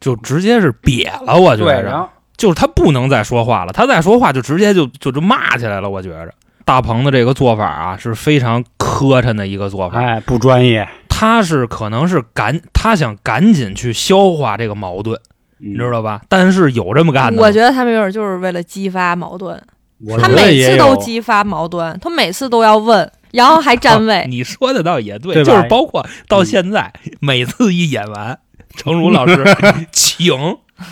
[0.00, 1.82] 就直接是瘪了，我觉对，着。
[1.82, 5.90] 然后就是他不能再说话了，他再说话就直接就就就骂起来了。
[5.90, 6.32] 我觉着
[6.64, 15.18] 大鹏的这个做法啊是非常磕碜的一个做法，哎不专业，他是可能是赶他想赶紧去消化这个矛盾，
[15.58, 16.20] 你你知道吧？
[16.28, 19.60] 但是有这么干的吗，我觉得他没准就是为了激发矛盾，
[20.06, 24.24] 我他觉得也每次都有激发矛盾，他每次都要问，然后还 占位。
[24.28, 28.38] 你说的倒也对，对吧就是包括到现在、每次一演完，
[28.78, 29.44] 程儒老师
[29.92, 30.34] 请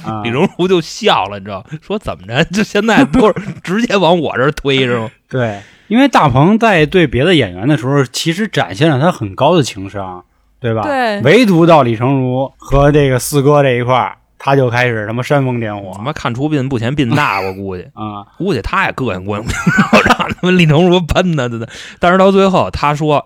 [0.05, 2.45] 啊李荣儒就笑了，你知道说怎么着？
[2.47, 5.11] 就现在都是 直接往我这儿推是吗？
[5.31, 10.25] 对，因为大鹏在对别的演员的时候，其实展现了他很高的情商，
[10.61, 10.83] 对吧？
[10.83, 17.83] 对唯独到李成儒和这个四哥这一块儿，他就开始他妈煽风点火他妈看出病不嫌病大，我估计。
[17.95, 18.27] 啊！
[18.37, 21.69] 估计他也膈应郭敬明，然后让他们李成儒喷他，真的。
[22.01, 23.25] 但是到最后，他说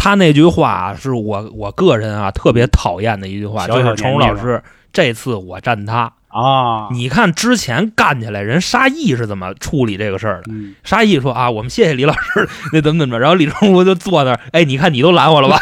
[0.00, 6.12] 他那句话是我我个人啊特别讨厌的一句话，小小就是程年纪老师这次我站他。
[6.28, 10.52] 啊，你看之前干起来，人沙溢是怎么处理这个事儿的？
[10.52, 15.58] 嗯，沙溢说啊，我们谢谢李老师，那怎么怎么着， 然后李成儒就坐那儿，哎，你看你都拦我了吧？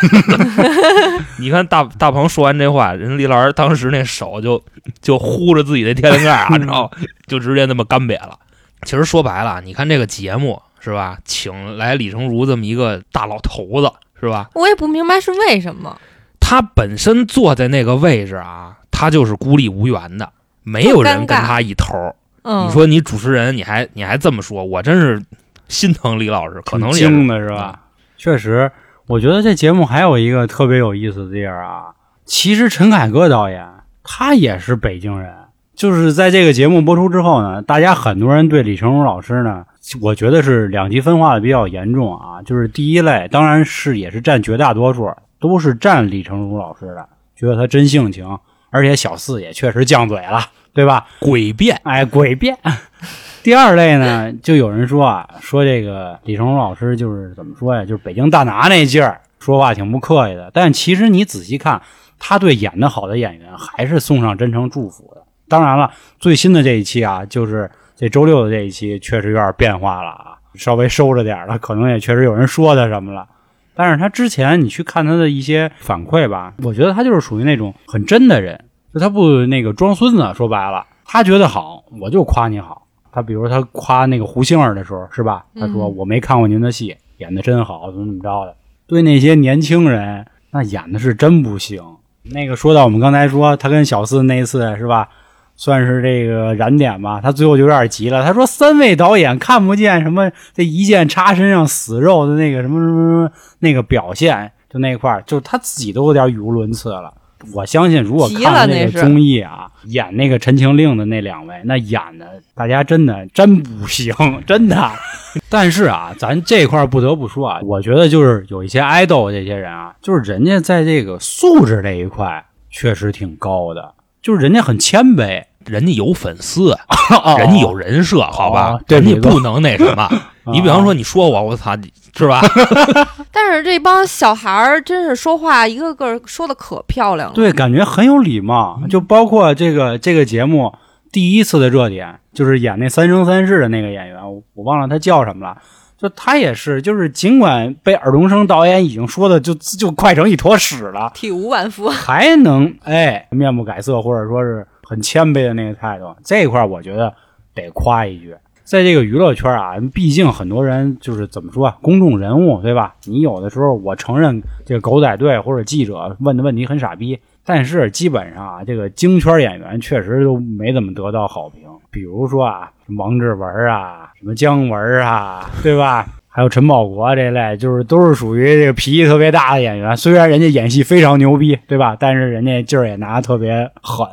[1.39, 4.63] 你看大大鹏说完这话，人李老师当时那手就
[5.01, 6.91] 就呼着自己的天灵盖啊， 然后
[7.29, 8.37] 就直接那么干瘪了。
[8.83, 14.51] 其实说白了，你看这个节目是吧，请来李成儒这么一个大老头子是吧？
[14.55, 15.97] 我也不明白是为什么。
[16.41, 20.31] 他本身坐在那个位置啊，他就是孤立无援的，
[20.63, 22.15] 没有人跟他一头儿。
[22.43, 25.21] 嗯，你说你主持人，你还你还这么说，我真是
[25.69, 27.81] 心疼李老师，可能精是的是吧？
[28.17, 28.71] 确实，
[29.09, 31.87] 我觉得这节目还有一个特别有意思的地儿啊。
[32.25, 33.67] 其实陈凯歌导演
[34.05, 35.35] 他也是北京人，
[35.75, 39.65] 就是在这个节目播出之后呢，大家很多人对李成儒老师呢，
[40.01, 42.43] 我觉得是两极分化的比较严重啊。
[42.43, 48.39] 就是第一类，当然是也是占绝大多数，都是占李成儒老师的，觉得他真性情，
[48.71, 50.41] 而且小四也确实犟嘴了，
[50.73, 51.07] 对吧？
[51.21, 51.81] 诡辩。
[51.85, 52.57] 哎，诡辩。
[53.43, 60.51] 第二类呢，就有人说啊，说这个李成儒老师就是怎么说呀，就是北京大拿那劲儿，说话挺不客气的。
[60.53, 61.81] 但其实你仔细看，
[62.19, 65.23] 他对演的好的演员还是送上真诚祝福的。
[65.47, 73.27] 当然了，最新的这一期啊，就是这周六的这一期，确实有点变化了啊，稍微收着点了，可能也确实有人说他什么了。
[73.75, 80.33] 但是他之前你去看他的一些反馈吧，我觉得他就是属于那种很真的人，就他不那个装孙子。
[80.35, 82.87] 说白了，他觉得好，我就夸你好。
[83.13, 85.45] 他比如他夸那个胡杏儿的时候，是吧？
[85.59, 88.55] 他说、嗯我没看过您的戏，演的真好，怎么怎么着的。
[88.87, 91.83] 对那些年轻人，那演的是真不行。
[92.23, 95.09] 那个说到我们刚才说他跟小四那一次是吧，
[95.57, 97.21] 算是这个燃点吧。
[97.21, 107.13] 他最后就有点急了，他说三位导演看不见什么这一剑插身上死肉的那个什么什么什么那个表现，就那块儿，就他自己都有点语无伦次了。
[107.53, 114.13] 我相信，如果看了那个综艺啊，演那个《陈情令》的那两位，那演的大家真的真不行，
[114.47, 114.91] 真的。
[115.51, 123.93] 但是啊，咱这块儿不得不说啊，我觉得就是有一些爱豆这些人啊，就是人家在这个素质这一块确实挺高的，
[124.27, 126.77] 就是人家很谦卑，人家有粉丝，
[127.39, 130.11] 人家有人设，好吧哦，人家不能那什么。
[130.53, 132.41] 你比方说，你说我，我操，你是吧？
[133.31, 137.35] 但是这帮小孩儿真是说话一个个说的可漂亮了。
[137.37, 138.83] 对，感觉很有礼貌。
[138.91, 140.75] 就包括这个这个节目
[141.13, 145.57] 第一次的热点，就是演那《三生三世》的那个演员，我我忘了他叫什么了。
[145.99, 151.89] 就他也是，就是尽管被尔冬升导演已经说的就就快成一坨屎了，体无完肤。
[151.89, 157.15] 还能哎面不改色，或者说是很谦卑的那个态度，这一块儿我觉得
[157.55, 158.35] 得夸一句。
[158.63, 162.97] 在这个娱乐圈啊，毕竟很多人就是怎么说啊，公众人物对吧？
[163.05, 171.63] 你有的时候我承认这个狗仔队或者记者问的问题很傻逼，但是基本上啊，这个京圈演员确实都没怎么得到好评。
[171.97, 176.05] 比如说啊，王志文啊，什么姜文啊，对吧？
[176.29, 179.97] 还有陈宝国这类，就是都是属于这个脾气特别大的演员。
[179.97, 181.97] 虽然人家演戏非常牛逼，对吧？
[181.99, 184.07] 但是人家劲儿也拿得特别狠。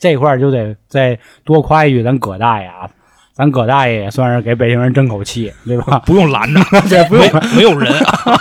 [0.00, 2.90] 这块儿就得再多夸一句，咱葛大爷啊，
[3.32, 6.02] 咱葛大爷也算是给北京人争口气，对吧？
[6.04, 8.36] 不用拦着， 对，不用没没有人啊，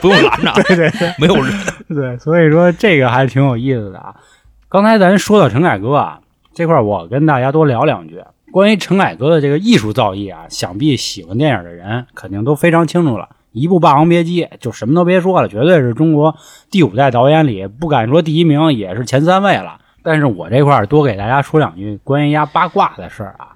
[0.00, 1.52] 不用拦着，对对对没有人。
[1.88, 4.14] 对，所以说这个还挺有意思的啊。
[4.68, 6.20] 刚才咱说到陈凯歌啊，
[6.54, 8.22] 这块儿我跟大家多聊两句。
[8.52, 13.28] 关于陈凯歌的这个艺术造诣啊，想必喜欢电影的人肯定都非常清楚了。
[13.50, 16.36] 一部《霸王别姬》就什么都别说了，绝对是中国
[16.70, 19.78] 第五代导演里不敢说第一名，也是前三位了。
[20.04, 23.48] 但是我这块儿多给大家说两句关于压八卦的事儿啊。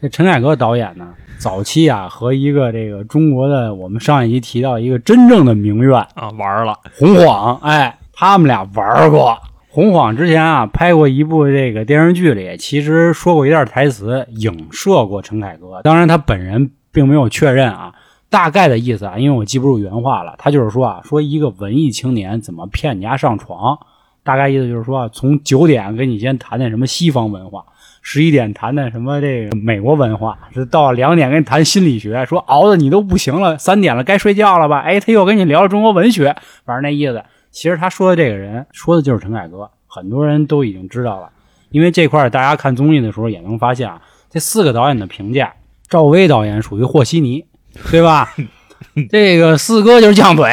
[0.00, 9.36] 这陈凯歌导演呢，早期啊和一个这个中国的我们上一集提到一个真正的名媛啊，玩了，洪晃，哎，他们俩玩过。
[9.76, 15.82] 洪晃之前啊拍过一部这个电视剧里，其实说过一段台词，影射过陈凯歌。
[15.84, 17.92] 当然他本人并没有确认啊，
[18.30, 20.34] 大概的意思啊，因为我记不住原话了。
[20.38, 23.78] 他就是说啊，说一个文艺青年怎么骗你家上床，
[24.24, 27.62] 大概意思就是说啊，从九点跟你先谈谈什么西方文化，
[28.00, 34.78] 十一点谈谈什么这个美国文化，是到两点跟你谈心理学，说熬的你都不行了，三点了该睡觉了吧？
[34.78, 36.34] 哎，他又跟你聊聊中国文学，
[36.64, 37.22] 反正那意思。
[37.56, 41.30] 其实他说的这个人说的就是陈凯歌，很多人都已经知道了。
[41.70, 45.54] 因为这块儿大家看综艺的时候也能发现啊，这四个导演的评价，
[45.88, 47.46] 赵薇导演属于和稀泥，
[47.90, 48.28] 对吧？
[49.08, 50.44] 这个四哥就是犟嘴，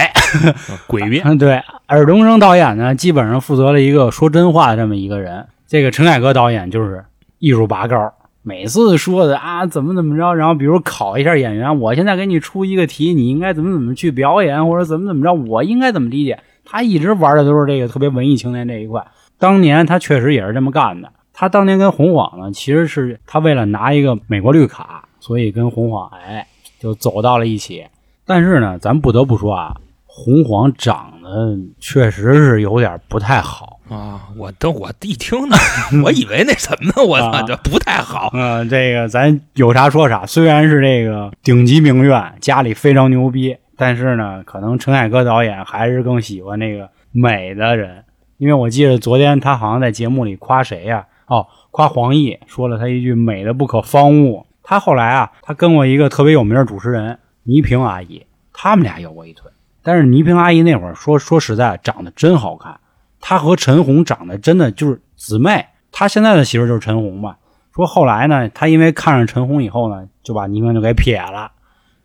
[0.87, 1.21] 诡辩。
[1.25, 5.45] 嗯，对，尔冬升导演呢，基本上负责了一个说真话的这么一个人。
[5.67, 7.03] 这个陈凯歌导演就是
[7.39, 16.39] 艺术拔高，每次说的啊怎么怎么着，然后比如考一下演员，我现在给你出一个题，你应该怎么怎么去表演，或者怎么怎么着，我应该怎么理解。
[16.65, 19.05] 他一直玩的都是这个特别文艺青年这一块。
[19.37, 21.11] 当年他确实也是这么干的。
[21.33, 26.47] 他当年跟洪晃呢，其实是他为了拿一个美国绿卡，所以跟洪晃哎
[26.79, 27.85] 就走到了一起。
[28.25, 33.79] 但是呢，咱不得不说啊，洪晃长得确实是有点不太好。
[33.89, 35.57] 啊，我都我一听呢，
[36.05, 38.29] 我以为那什么呢，我操，啊这不太好。
[38.33, 40.25] 嗯、这个咱有啥说啥。
[40.25, 48.05] 虽然是这个顶级名媛，家里非常牛逼，但是呢，可能陈凯歌导演还是更喜欢那个美的人。
[48.37, 54.45] 因为我记得昨天他好像在节目里夸谁呀、哦，夸黄奕，说了他一句“美的不可方物”。
[54.63, 59.51] 他后来啊，他跟我一个特别有名的主持人倪萍阿姨，他们俩有过一腿。
[59.81, 62.79] 但是倪萍阿姨那会儿说说实在，长得真好看。
[63.19, 65.65] 她和陈红长得真的就是姊妹。
[65.91, 67.35] 她现在的媳妇就是陈红嘛。
[67.73, 71.51] 说后来呢，他因为看上陈红以后呢，就把倪萍就给撇了，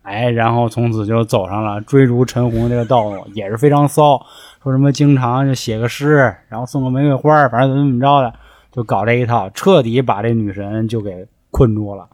[0.09, 4.19] 哎，然后从此就走上了追逐陈红这个道路，也是非常骚。
[4.63, 8.33] 说什么经常就写个诗，然后送个玫瑰花，反正怎么怎么着的，
[8.71, 12.07] 就搞这一套，彻底把这女神就给困住了。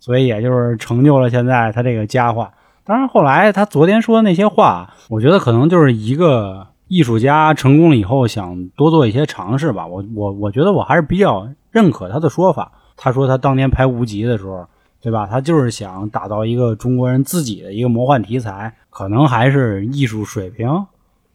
[0.00, 2.52] 所以也就是成就了现在他这个佳话。
[2.84, 9.86] 当然后来他昨天说的那些话，我觉得可能就是一个艺术家成功了以后想多做一些尝试吧。
[9.86, 12.72] 我我我觉得我还是比较认可他的说法。
[12.96, 14.66] 他说他当年拍无极的时候，
[15.00, 15.26] 对吧？
[15.30, 20.86] 他就是想打造一个中国人自己的一个魔幻题材，可能还是艺术水平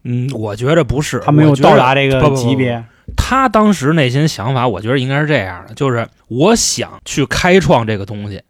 [0.04, 2.84] 嗯，我觉着不是，他没有到达这个不不不级别。
[3.16, 8.42] 他当时内心想法，我觉得应该是这样的，就是我想去开创这个东西，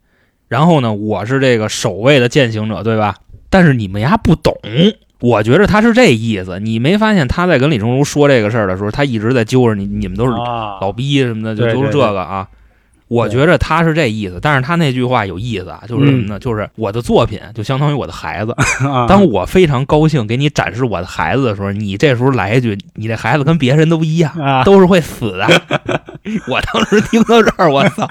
[0.47, 3.15] 然后呢，我是这个首位的践行者，对吧？
[3.49, 4.53] 但是你们丫不懂，
[5.21, 6.59] 我觉得他是这意思。
[6.59, 12.47] 你没发现他在跟李成儒说这个事儿的时候，他一直在揪着你，你们都是啊，老逼什么的，就都是这个啊。
[13.07, 16.39] 我觉着他是这意思，但是他那句话有意思啊，就是什么嗯呢？
[16.39, 18.51] 就是我的作品就相当于我的孩子，
[18.87, 25.47] 啊当我非常高兴给你展示我的孩子的时候，你这时候来一句，你这孩子跟别人都一样，啊都是会死的。
[26.49, 28.09] 我当时听到这儿，我操！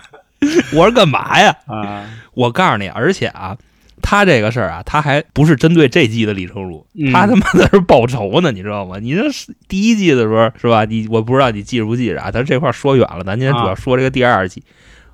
[0.75, 1.57] 我说干嘛呀？
[1.67, 3.57] 啊，我告诉你，而且啊，
[4.07, 8.99] 他这个事儿啊，他还不是针对这季的李成儒，嗯他他妈的是报仇呢，你知道吗？
[9.01, 10.85] 你这是第一季的时候是吧？
[10.85, 12.31] 你我不知道你记不记着啊？
[12.31, 14.63] 咱这块儿说远了，咱今天主要说这个第二季。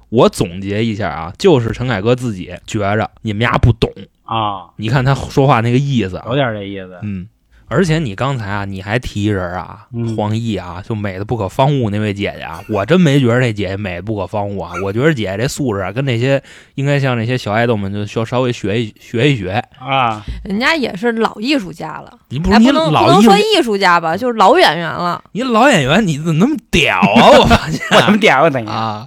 [0.08, 3.88] 我总结一下啊，就是陈凯歌自己觉着你们丫不懂，
[4.24, 6.98] 啊，你看他说话那个意思啊，有点这意思。
[7.02, 7.28] 嗯，
[7.70, 16.42] 而且你刚才啊，你还提一人啊，嗯黄奕啊，就美的不可方物那位姐姐啊，我真没觉得那姐姐美得不可方物啊，我觉得姐姐这素质啊，跟那些
[16.74, 19.62] 应该像那些小爱豆们就需要稍微学一学一学。
[19.78, 25.22] 啊，人家也是老艺术家了，你不能不老艺术能说艺术家吧，就是老演员了。
[25.30, 27.38] 你老演员，你怎么那么屌啊？
[27.38, 29.06] 我发现 我他妈点我等一下啊，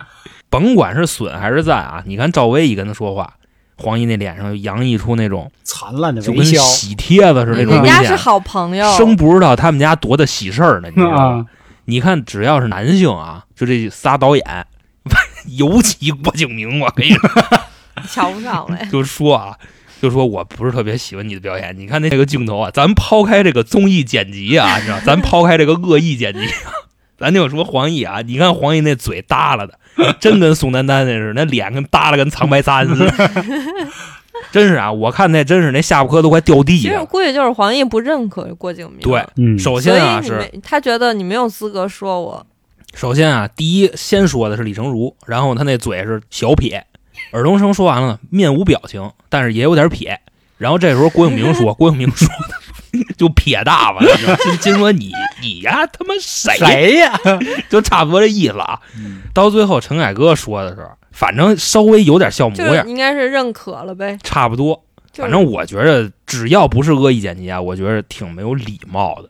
[0.50, 3.34] 甭管是损还是赞啊，你看赵薇一跟他说话，
[3.76, 11.18] 黄奕那脸上洋溢出那种灿烂的就跟微笑喜帖子似的那种人家是好朋友，生不知道他们家多大喜事儿呢，你知道吗？
[11.24, 11.46] 啊，
[11.86, 14.46] 你看，只要是男性啊，就这仨导演，
[15.58, 17.30] 尤其郭敬明，我跟你说，
[18.08, 18.78] 瞧不上了。
[18.92, 19.58] 就说啊，
[20.02, 21.78] 就说我不是特别喜欢你的表演。
[21.78, 26.40] 你看那个镜头啊，咱抛开这个综艺剪辑啊，你知道，咱抛开这个恶意剪辑，
[27.24, 29.80] 咱就说黄奕啊，你看黄奕那嘴耷拉的，
[30.20, 33.30] 真跟宋丹丹那似的，那脸跟耷拉跟藏白山 似的。
[34.52, 37.06] 真是啊，我看那真是那下巴颏都快掉地其实上。
[37.06, 42.46] 估计就是黄奕不认可郭敬明，对，嗯，首先啊是他觉得你没有资格说我。
[42.94, 46.86] 首先啊，第一先说的是李成儒，然后他那嘴是小撇，
[47.32, 50.20] 尔冬升说完了，面无表情，但是也有点撇。
[50.58, 52.28] 然后这时候郭敬明说， 郭敬明说
[53.18, 56.68] 就撇大发了，你知道金 金说你你呀他妈谁呀？
[56.68, 57.40] 谁呀？
[57.70, 58.80] 就差不多这意思啊。
[59.34, 64.18] 到最后陈凯歌说的时候，反正稍微有点笑模样，应该是认可了呗。
[64.24, 64.84] 差不多。
[65.16, 69.30] 反正我觉得，只要不是恶意剪辑啊，我觉得挺没有礼貌的。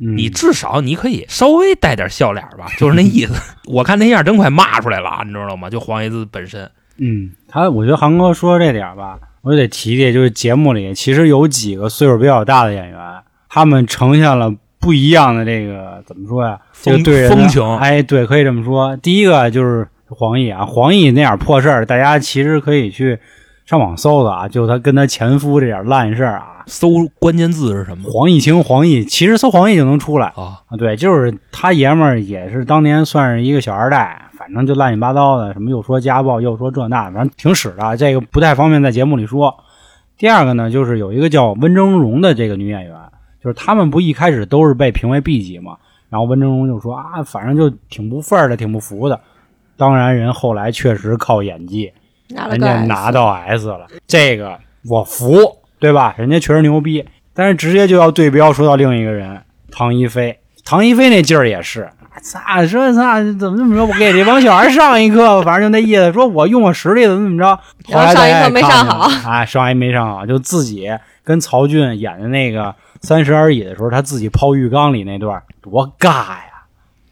[0.00, 3.34] 嗯你至少你可以稍微带点笑脸吧，就是那意思。
[3.66, 5.68] 我看那样真快骂出来了，你知道吗？
[5.68, 12.98] 就黄奕字本身，嗯，他我觉得韩哥说这点儿吧，我得提提，就是节目里其实有几个岁数比较大的演员，
[13.48, 16.60] 他们呈现了不一样的这个怎么说呀？
[16.82, 18.96] 这个风对人风情哎，对，可以这么说。
[18.98, 23.18] 第一个就是黄奕啊，黄奕那点破事儿，大家其实可以去
[23.68, 26.64] 上网搜的啊，就他跟他前夫这点烂事儿啊。
[26.64, 26.88] 搜
[27.18, 30.62] 关键字是什么黄毅清、黄奕，其实搜黄奕就能出来啊？
[30.68, 30.76] 啊。
[30.78, 37.94] 对，就是他爷们儿也是当年算是一个小二代，反正就乱七八糟的，什么又说家暴，又说这那，反正挺屎的。
[37.94, 39.54] 这个不太方便在节目里说。
[40.16, 42.94] 第二个呢，就是有一个叫温峥嵘的这个女演员，
[43.44, 45.76] 就是他们不一开始都是被评为 B 级嘛，
[46.08, 49.20] 然后温峥嵘就说啊，反正就挺不忿儿的，挺不服的。
[49.76, 51.92] 当然，人后来确实靠演技，人
[52.28, 54.58] 拿了个家拿到 S 了，这个
[54.88, 56.14] 我服，对吧？
[56.18, 57.04] 人家确实牛逼，
[57.34, 61.88] 但是直接就要对标说到另一个人唐一菲，唐一菲那劲儿也是。
[62.20, 63.86] 咋说咋怎么这么说？
[63.86, 67.56] 我给这帮小孩上一课，反正就那意思，说我用我实力怎么怎么着。
[67.92, 70.90] 后来上一课没上好了，哎，上一没上好，就自己
[71.22, 72.64] 跟曹骏演的那个
[73.02, 76.64] 《三十而已》的时候，他自己泡浴缸里那段多尬呀！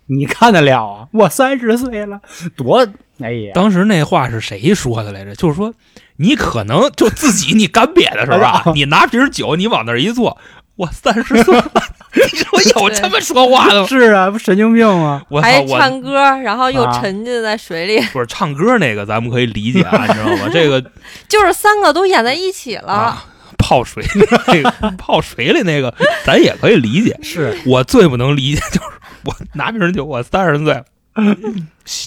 [0.09, 1.09] 你看得了啊？
[1.13, 2.21] 我三十岁了，
[2.57, 2.85] 多
[3.21, 3.53] 哎呀！
[3.55, 5.35] 当时那话是谁说的来着？
[5.35, 5.73] 就是说，
[6.17, 10.37] 你可能就自己你干瘪的时候啊，你拿瓶酒，你往那儿一坐，
[10.77, 11.71] 我三十岁了，
[12.15, 13.87] 你说有这么说话的吗？
[13.89, 15.23] 是啊，不神经病吗？
[15.29, 20.51] 我还唱歌，然后又啊沉浸在水里，不是唱歌那个，咱们可以理解啊， 你知道吗？
[20.53, 20.83] 这个
[21.29, 22.93] 就是三个都演在一起了。
[22.93, 23.25] 啊，
[23.57, 25.95] 泡水里那个 泡水里那个，
[26.27, 27.19] 咱也可以理解。
[27.23, 28.87] 是我最不能理解就是
[29.25, 30.83] 我拿瓶酒，我三十岁，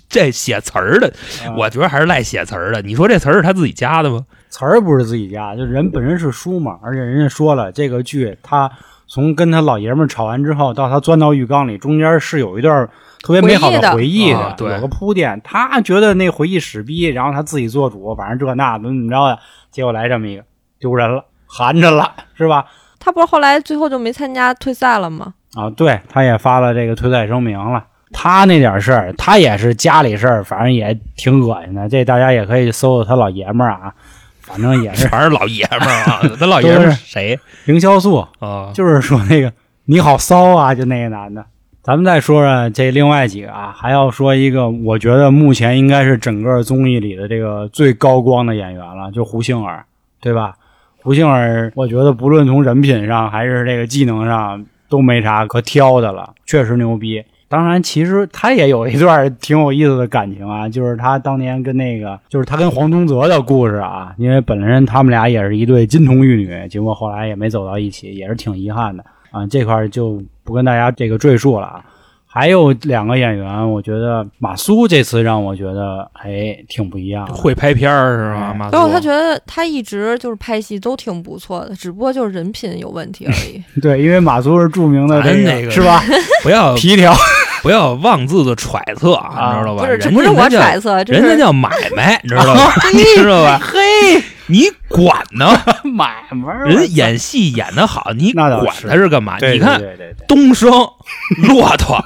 [0.07, 1.07] 这写词儿的，
[1.45, 2.81] 啊我觉得还是赖写词儿的。
[2.81, 4.25] 你说这词儿是他自己加的吗？
[4.49, 8.69] 词儿不是自己加，就人本身是书嘛，而且人家说了，这个剧他
[9.07, 12.87] 从跟他老爷们儿吵完之后，到他钻到浴缸里，中间是有一段
[13.21, 15.39] 特别美好的回忆的，啊对有个铺垫。
[15.43, 19.39] 他觉得那回忆屎逼，然后他自己做主，反正这那怎么怎么着的，
[19.71, 20.43] 结果来这么一个
[20.79, 22.65] 丢人了，寒碜了，是吧？
[22.99, 25.33] 他不是后来最后就没参加退赛了吗？
[25.55, 27.85] 啊，对，他也发了这个退赛声明了。
[28.11, 31.87] 他那点事儿，他也是家里事儿，反正也挺恶心的。
[31.87, 33.93] 这大家也可以搜搜他老爷们儿啊，
[34.41, 38.71] 反正也是全是老爷们儿啊， 他老爷们儿是谁凌潇肃，啊？
[38.73, 39.53] 就是说那个
[39.85, 41.45] 你好骚啊，就那个男的。
[41.81, 49.85] 咱们再说说这另外几个啊，还要说一个，我觉得目前应该是整个综艺里的这个最高光的演员了，就胡杏儿，
[50.19, 50.55] 对吧？
[51.01, 57.23] 胡杏儿，我觉得不论从人品上还是这个技能上都没啥可挑的了，确实牛逼。
[57.49, 64.13] 当然，其实他也有一段挺有意思的感情啊， 就是他当年跟那个，就是他跟黄宗泽的故事啊。
[64.17, 69.47] 因为本身他们俩也是一对金童玉女，结果后来也没走到一起，也是挺遗憾的啊。
[69.47, 71.83] 这块就不跟大家这个赘述了啊。
[72.31, 78.53] 还有两个演员，我觉得马苏这次让我觉得哎挺不一样的，会拍片儿是吧？
[78.53, 83.61] 马苏然后他觉得他一直就是拍戏都挺不错的，只不过就是人品有问题而已。
[83.81, 86.03] 对，因为马苏是著名的这咱那个是吧？
[86.43, 87.11] 不要皮条
[87.61, 89.83] 不要妄自的揣测啊，啊你知道吧？
[89.85, 92.73] 不是，不是我家叫揣测，这人家叫买卖，你知道吧？
[92.93, 93.59] 你知道吧？
[93.61, 95.61] 嘿，你管呢？
[95.83, 99.37] 买卖人演戏演得好，你管他是干嘛？
[99.41, 99.81] 你看
[100.27, 100.71] 东升、
[101.47, 102.03] 骆驼，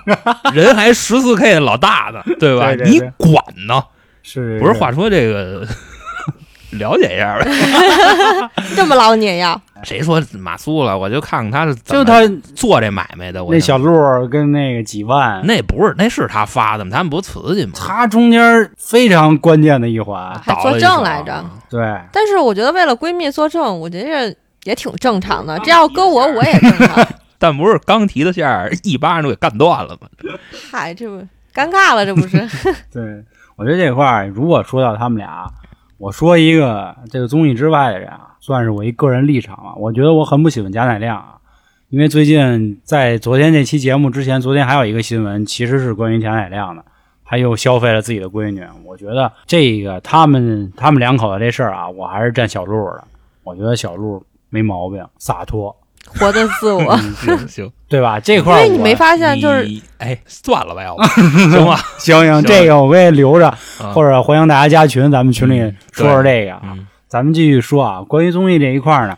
[0.53, 2.73] 人还十四 K 的老大呢，对吧？
[2.85, 3.35] 你管
[3.67, 3.83] 呢？
[4.23, 5.67] 是不是，话说这个，
[6.71, 8.49] 了解一下呗。
[8.75, 9.59] 这么老你也要？
[9.83, 10.97] 谁说马苏了？
[10.97, 12.25] 我就看看他是怎么就他
[12.55, 13.43] 做这买卖的。
[13.43, 16.91] 我那小鹿跟那个几万，那不是那是他发的吗？
[16.93, 17.73] 他们不瓷器吗？
[17.75, 21.43] 他中间非常关键的一环，还作证来着。
[21.69, 21.79] 对，
[22.11, 25.59] 但是我觉得为了闺蜜作证，我觉得也挺正常的。
[25.59, 27.05] 这要搁我，我也正常。
[27.37, 30.07] 但不是刚提的线儿，一巴掌就给干断了吗？
[30.71, 31.17] 嗨，这不
[31.53, 32.37] 尴尬了，这不是？
[32.89, 33.23] 对，
[33.57, 35.45] 我觉得这块儿，如果说到他们俩，
[36.03, 39.73] 我说一个这个综艺之外的人啊，算是我一个人立场啊。
[39.77, 41.37] 我觉得我很不喜欢贾乃亮啊，
[41.87, 46.83] 因为最近在昨天这期节目之前，昨天还有一个新闻，其实是关于贾乃亮的，
[47.23, 48.61] 他又消费了自己的闺女。
[48.83, 53.05] 我觉得这个他们他们两口子这事儿啊，我还是站小鹿的。
[53.45, 55.73] 我觉得小鹿没毛病，洒脱，
[56.07, 56.97] 活的自我。
[57.21, 58.19] 行行，对吧？
[58.19, 61.03] 这块儿为你没发现，就是你哎，算了吧，要不
[61.51, 61.77] 行吧？
[61.97, 63.57] 行行，这个我给留着，啊
[63.93, 66.61] 或者欢迎大家加群，咱们群里嗯说说这个啊。
[66.65, 69.15] 嗯咱们继续说啊，关于综艺这一块儿呢，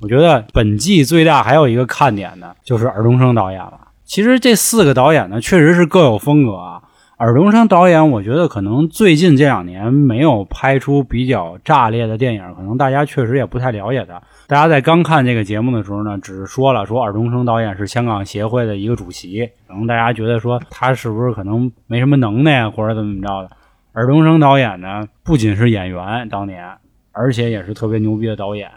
[0.00, 3.72] 我觉得本季最大还有一个看点呢，就是尔冬升导演了。
[4.04, 6.82] 其实这四个导演呢，确实是各有风格啊。
[7.18, 14.22] 尔冬升导演，我觉得可能最近这两年没有拍出比较炸裂的电影，可能大家确实也不太了解他。
[14.46, 23.56] 大家在刚看这个节目的时候呢，只是说了说尔冬升导演是香港协会的一个主席，可能大家觉得说他是不是可能没什么能耐，或者怎么怎么着的。
[23.94, 26.70] 尔冬升导演呢，不仅是演员，当年
[27.12, 28.70] 而且也是特别牛逼的导演。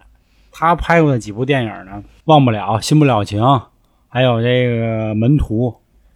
[0.49, 3.41] 他拍过的几部电影呢，忘不了《新不了情》，
[4.07, 5.67] 还有这个《门徒》。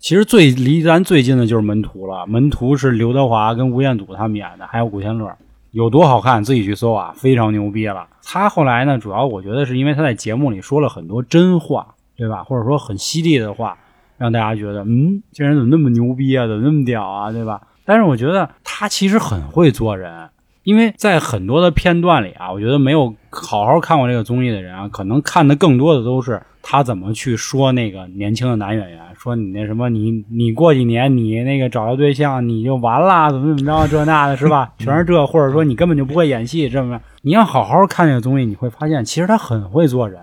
[0.04, 5.34] 其实最离咱最近的就是《门徒》了，《门徒》是刘德华跟吴彦祖他们演的，还有古天乐，
[5.72, 8.06] 有多好看自己去搜啊，非常牛逼了。
[8.22, 12.43] 他后来呢，主要我觉得是因为他在节目里说了很多真话，对吧？
[12.43, 13.78] 或者说很犀利的话，
[14.18, 17.62] 让大家觉得，嗯，这人怎么那么牛逼啊，怎么那么屌啊，对吧？
[17.86, 20.28] 但是我觉得他其实很会做人，
[20.64, 34.72] 因为在很多的片段里啊，我觉得没有好好看过这个综艺的人啊，可能看的更多的都是他怎么去说那个年轻的男演员，说你那什么，你你过几年你那个找到对象你就完了，怎么怎么着这那的，是吧？
[34.78, 40.22] 全是这，或者说你根本就不会演戏，这么你要好好看这个综艺，你会发现其实他很会做人，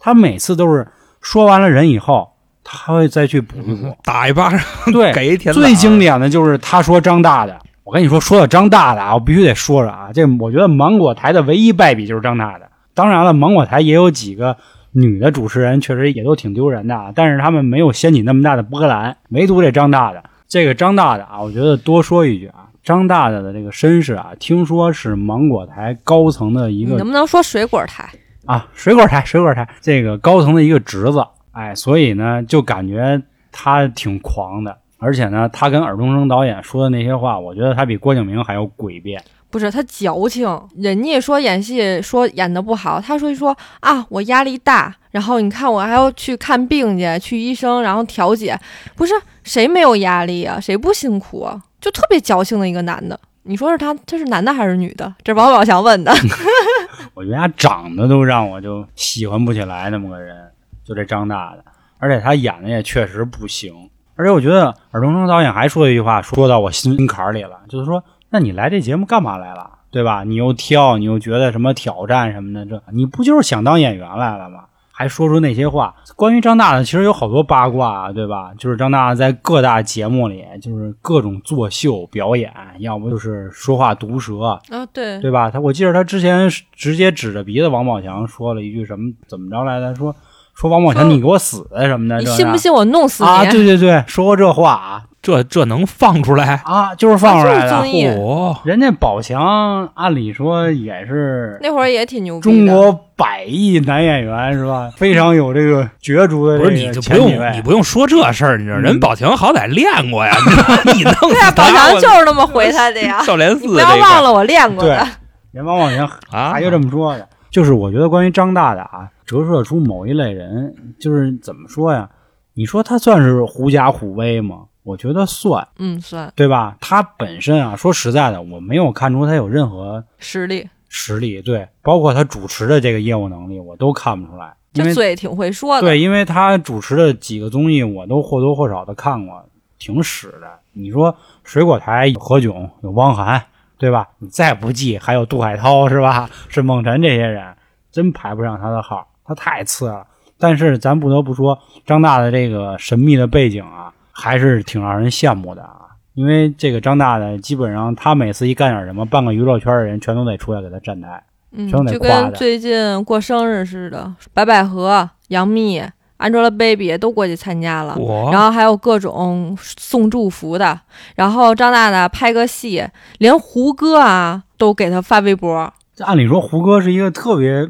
[0.00, 0.88] 他每次都是
[1.20, 2.28] 说完了人以后，
[2.64, 3.94] 他会再去补一补。
[4.02, 4.60] 打一巴掌，
[4.92, 7.56] 对，给一天最经典的就是他说张大大，
[7.86, 12.68] 我跟你说，说到张大大啊，我必须得说说啊，这我觉得芒果台的唯一败笔就是张大大。
[12.94, 14.56] 当然了，芒果台也有几个
[14.90, 20.20] 女的主持人，确实也都挺丢人的啊，但是他们没有掀起那么大的波澜，唯独这张大大。
[20.48, 28.10] 这个张大大啊，我觉得多说一句啊，张大大的这个身世啊，听说是芒果台高层的一个你能不能说水果台？
[28.46, 33.22] 啊，水果台，水果台，这个高层的一个侄子，哎，所以呢，就感觉
[33.52, 39.22] 他挺狂的，而且呢，他跟尔冬升导演说的那些话，我觉得他比郭敬明还要诡辩。
[39.48, 48.58] 不是他矫情，人家说演戏说演的不好，他说一说啊，我压力大，然后你看我还要去看病去，去医生，然后调解，
[48.96, 51.62] 不是谁没有压力啊，谁不辛苦啊？
[51.80, 55.14] 就特别矫情的一个男的，你说是他，他是男的还是女的？
[55.22, 56.12] 这是王宝强问的。
[57.14, 60.36] 我觉得他长得都让我就喜欢不起来那么个人，
[60.84, 63.88] 就这张大大，而且他演的也确实不行。
[64.16, 69.70] 而且我觉得尔冬升导演还说了一句话，说到我心坎儿里了，就是说，那你来这节目干嘛来了？
[69.90, 70.24] 对吧？
[70.24, 74.64] 你又跳，你又觉得什么挑战什么的，这你不就是想当演员来了吗？
[74.90, 75.94] 还说出那些话。
[76.16, 78.52] 关于张大大，其实有好多八卦，对吧？
[78.58, 85.50] 就是张大大在各大节目里，就是各种作秀表演，要不就是说话毒舌，啊，对，对吧？
[85.50, 89.94] 他我记得他之前直接指着鼻子王宝强说了一句什么怎么着来着？
[89.94, 90.14] 说
[90.58, 93.28] 说王宝强你给我死什么的，你信不信我弄死你？
[93.28, 93.44] 啊？
[93.44, 96.62] 对对对，说过这话啊这这能放出来？
[96.64, 102.66] 啊，就是放出来的嚯，人家宝强按理说也是那会儿也挺牛逼中。
[102.66, 104.90] 国百亿男演员是吧？
[104.96, 110.32] 非常有这个角逐的不是你就不用你不用说这事儿，你知道嗯人宝强好歹练过呀，
[110.94, 113.20] 你弄对啊，死他宝强我就是那么回他的呀。
[113.26, 115.06] 少林寺不要忘了我练过对的。
[115.52, 117.28] 人王宝强啊，还就这么说的。
[117.50, 122.08] 就是我觉得关于张大大啊，折射出某一类人，就是怎么说呀？
[122.54, 124.66] 你说他算是狐假虎威吗？
[124.82, 126.76] 我觉得算，嗯，算对吧？
[126.80, 134.54] 他本身啊，说实在的，我没有看出他有任何实力，实力，对，包括他主持的这个业务能力，我都看不出来。
[134.74, 135.80] 因为这嘴挺会说的。
[135.80, 139.44] 对，因为他主持的几个综艺，我都或多或少的看过，
[139.78, 140.46] 挺屎的。
[140.72, 143.42] 你说水果台有何炅，有汪涵，
[143.78, 144.06] 对吧？
[144.18, 146.30] 你再不济还有杜海涛，是吧？
[146.48, 147.56] 是孟晨这些人，
[147.90, 150.06] 真排不上他的号，他太次了。
[150.38, 155.82] 但是咱不得不说，张大的这个神秘的背景啊，还是挺让人羡慕的啊。
[156.14, 161.22] 因为这个张大的，基本上他每次一干点什么，半个娱乐圈的人全都得出来给他站台。
[161.52, 165.82] 嗯全都，得就跟最近过生日似的，白百合、杨幂、
[166.18, 167.96] Angelababy 都过去参加了。
[168.30, 170.78] 然后还有各种送祝福的，
[171.14, 172.86] 然后张大大拍个戏，
[173.18, 177.66] 连胡歌啊都给他发微博，这按理说，胡歌是一个特别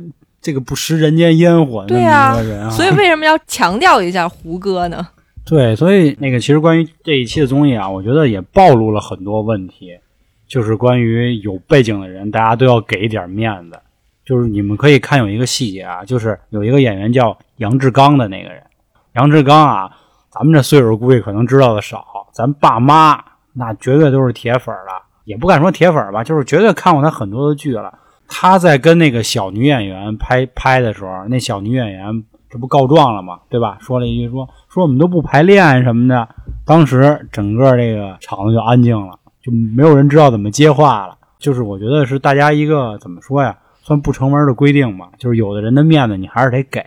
[0.47, 2.71] 这个不食人间烟火的一个人啊。
[2.71, 5.05] 所以为什么要强调一下胡歌呢？
[5.45, 9.99] 对，所以那个其实关于这一期的综艺啊，我觉得也暴露了很多问题，
[10.47, 13.81] 就是关于有背景的人，大家都要给一点面子。
[14.25, 18.63] 就是你们可以看有一个细节啊，就是有一个演员叫杨志刚的那个人，
[19.15, 19.91] 杨志刚啊，
[20.31, 23.21] 咱们这岁数估计可能知道的少，咱爸妈
[23.53, 27.93] 那绝对都是铁粉了，也不敢说铁粉吧，就是绝对看过他很多的剧了。
[28.29, 33.41] 他在跟那个小女演员拍拍的时候，那小女演员这不告状了吗？
[33.49, 33.79] 对吧？
[33.81, 36.29] 说了一句说说我们都不排练什么的，
[36.65, 41.17] 当时整个这个场子就安静了，就没有人知道怎么接话了。
[41.39, 46.83] 就是我觉得是大家一个怎么说呀，算不成文的规定吧，就是有的人的面子你还是得给。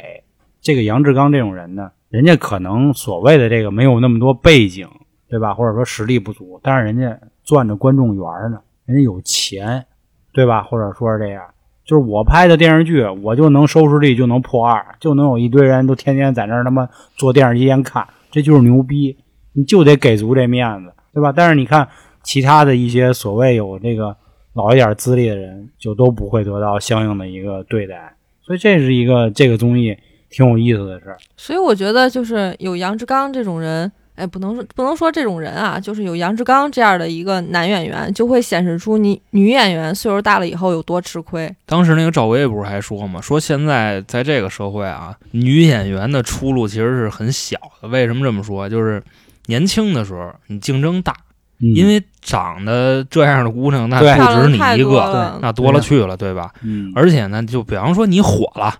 [0.61, 4.87] 这个杨志刚这种人呢，人家可能所谓的这个没有那么多背景，
[5.29, 5.53] 对吧？
[5.53, 9.85] 或者说实力不足，但是人家攥着观众缘呢，人家有钱，
[10.31, 10.63] 对吧？
[10.63, 11.43] 或者说是这样，
[11.85, 19.17] 就是我拍的电视剧，我就能收视率就能破二，就能有一堆人都天天在那儿他妈坐电视机前看，这就是牛逼，
[19.53, 21.33] 你就得给足这面子，对吧？
[21.35, 21.87] 但是你看
[22.23, 24.15] 其他的一些所谓有这个
[24.53, 29.97] 老一点资历的人，就都不会得到相应的一个对待，所以这是一个这个综艺
[30.29, 31.17] 挺有意思的事儿。
[31.37, 41.49] 所以我觉得就是有杨志刚这种人，哎，不能说不能说这种人啊，就是有杨志刚这样的一个男演员，就会显示出你女演员岁数大了以后有多吃亏。
[41.65, 47.87] 当时那个赵薇不是还说嘛，说现在在这个社会啊，女演员的出路其实是很小的。
[47.87, 48.67] 为什么这么说？
[48.67, 49.01] 就是
[49.45, 51.13] 年轻的时候你竞争大，
[51.61, 56.51] 嗯因为长得这样的姑娘，那对不止你太一个，多了那多了去了，对吧？
[56.61, 58.73] 嗯，而且呢，就比方说你火了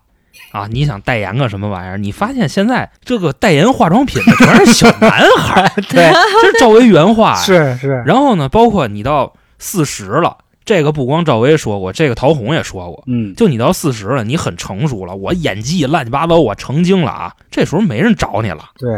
[0.51, 7.35] 啊，你想代言个什么玩意儿，你发现现在这个代言化妆品的全是小男孩儿， 对，这是赵薇原话。
[7.35, 13.03] 是是，然后呢，包括你到四十了，这个不光赵薇说过，这个陶虹也说过。
[13.07, 17.35] 嗯，就你到四十了，你很成熟了，我演技乱七八糟，我成精了啊！
[17.51, 18.89] 这时候没人找你了，对，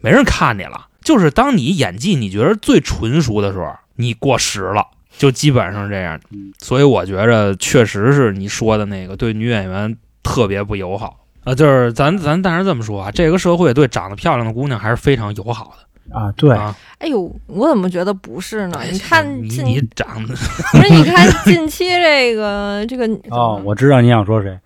[0.00, 0.86] 没人看你了。
[1.02, 4.86] 就是当你演技你觉得最纯熟的时候，你过时了，
[5.16, 6.52] 就基本上这样嗯。
[6.58, 11.54] 所以我觉着确实是你说的那个对女演员特别不友好啊。
[11.54, 16.74] 就是咱咱但是这么说啊，这个社会对长得漂亮的姑娘还是非常友好的啊，对，啊。
[16.98, 18.80] 哎呦，我怎么觉得不是呢？
[18.90, 24.58] 你看你近，你长得不是你看近期这个这个哦，我知道你想说谁，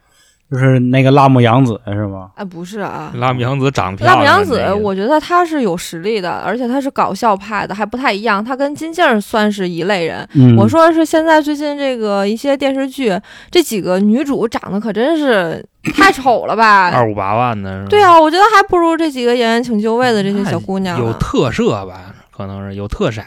[0.55, 2.31] 就是那个辣目洋子是吗？
[2.37, 8.45] 哎不是啊，辣目洋子长得漂拉姆洋子，我觉得她是有实力的，而且她是搞笑派的，还不太一样。
[8.45, 10.25] 她跟金靖算是一类人。
[10.35, 13.13] 嗯，我说的是现在最近这个一些电视剧，
[13.51, 15.61] 这几个女主长得可真是
[15.97, 16.91] 太丑了吧？
[16.91, 17.89] 二五八万的是吧？
[17.89, 23.21] 对啊，我觉得还不如这几个演员请就位的这些小姑娘呢有特色吧，可能是有特色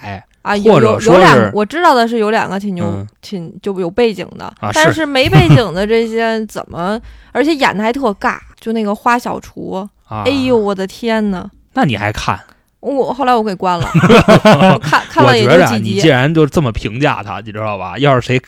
[0.47, 6.99] 啊，有有有两个，我知道的是有两个挺牛、嗯挺就有背景的，啊但是没背景的这些怎么，
[7.33, 10.23] 而且演的还特尬，就那个花小厨，啊。
[10.25, 11.49] 哎呦，我的天呐！
[11.73, 12.39] 那你还看？
[12.79, 13.89] 我后来我给关了，
[14.71, 16.07] 我看看了也就几集你既。
[16.07, 17.97] 然就这么评价他，你知道吧？
[17.97, 18.41] 要是谁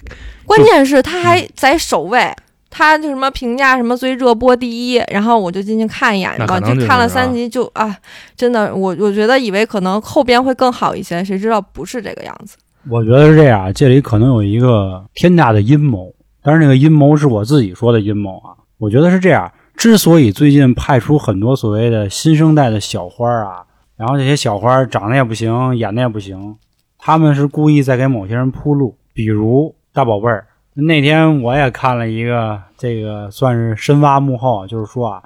[0.45, 2.33] 关键是他还在首位，
[2.69, 7.95] 他就什么评价什么最热播第一，然后我就进去看一眼嘛，那可能就看了啊三集就啊，
[8.35, 12.57] 真的，我我觉得以为可能后边会更好一些，谁知道不是这个样子。
[12.89, 16.13] 我觉得是这样，这里可能有一个天大的阴谋，
[16.43, 18.53] 但是那个阴谋是我自己说的阴谋啊。
[18.77, 23.65] 我觉得是这样，之所以最近派出很多所谓的新生代的小花啊，
[23.97, 26.55] 然后这些小花长得也不行，演的也不行，
[26.97, 30.45] 他们是故意在给某些人铺路，比如大宝贝儿。
[30.81, 35.23] 那天我也看了一个，这个算是深挖幕后，就是说啊，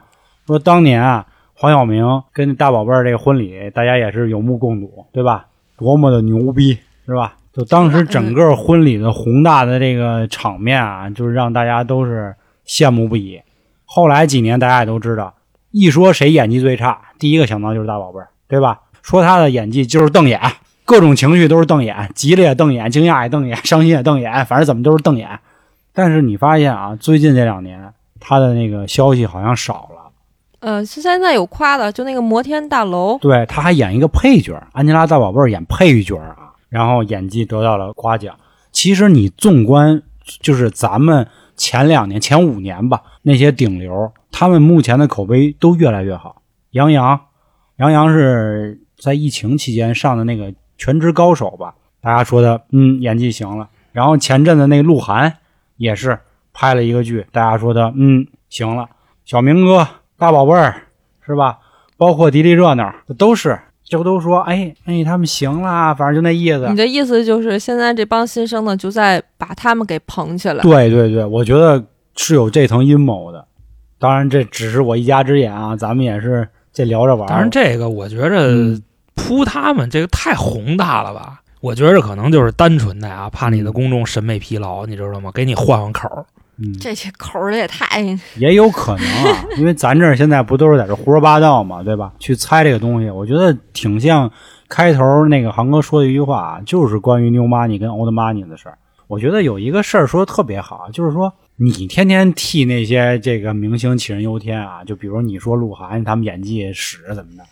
[0.47, 5.45] 说当年啊，黄晓明跟大宝贝儿这个婚礼，大家也是有目共睹，对吧？
[5.78, 7.36] 多么的牛逼，是吧？
[7.54, 12.36] 就当时整个婚礼的宏大的这个场面啊，就是让大家都是
[12.66, 13.41] 羡慕不已。
[13.86, 15.34] 后来几年，大家也都知道，
[15.72, 18.80] 一说谁演技最差，第一个想到就是大宝贝儿，对吧？
[19.04, 20.39] 说他的演技就是瞪眼，
[20.86, 25.28] 各种情绪都是瞪眼，急了也瞪眼，惊讶也瞪眼，伤心也瞪眼，反正怎么都是瞪眼。
[25.93, 30.11] 但是你发现啊，最近这两年他的那个消息好像少了。
[30.59, 38.33] 呃，是现在有夸的，就那个摩天大楼，对，他还演一个配角，安吉拉大宝贝儿演配角啊，然后演技得到了夸奖。
[38.71, 40.01] 其实你纵观，
[40.41, 41.27] 就是咱们
[41.57, 46.41] 前两年、前五年吧，那些顶流，他们目前的口碑都越来越好。
[46.71, 47.19] 杨洋，
[47.75, 53.69] 杨洋是在疫情期间上的那个《全职高手》吧，大家说的，嗯，演技行了。
[53.91, 55.39] 然后前阵子那鹿晗
[55.84, 56.17] 也是
[56.53, 58.88] 拍了一个剧，大家说的，嗯，行了。
[59.25, 60.84] 小明哥、大宝贝儿
[61.25, 61.59] 是吧？
[61.97, 66.75] 包括迪丽热闹，这都是，这不都说，哎哎，他们行啦，反正就那意思你。
[66.75, 70.63] 的意思就是现在这帮新生呢就在把他们给捧起来。
[70.63, 71.84] 对对对，我觉得
[72.15, 73.45] 是有这层阴谋的。
[73.99, 77.29] 当然，这只是我一家之言啊，咱们也是这聊着玩儿。
[77.29, 78.81] 当然，这个我觉着嗯
[79.15, 81.41] 扑他们这个太宏大了吧？
[81.64, 85.32] 我觉着可能就是单纯的啊，怕你的公众审美疲劳，你知道吗？
[85.34, 86.26] 给你换换口儿。
[86.57, 88.01] 嗯，这些口儿的也太……
[88.36, 92.11] 也有可能啊， 因为咱这儿现在不都是在这胡说八道嘛，对吧？
[92.20, 94.30] 去猜这个东西，我觉得挺像
[94.68, 98.78] 开头那个航哥说的一句话啊，就是关于 New Money 跟 Old Money 的事儿。
[99.07, 107.43] 我觉得有一个事儿说的特别好，就是说你天天替那些这个明星杞人忧天啊，就比如你说鹿晗他们演技屎怎么的，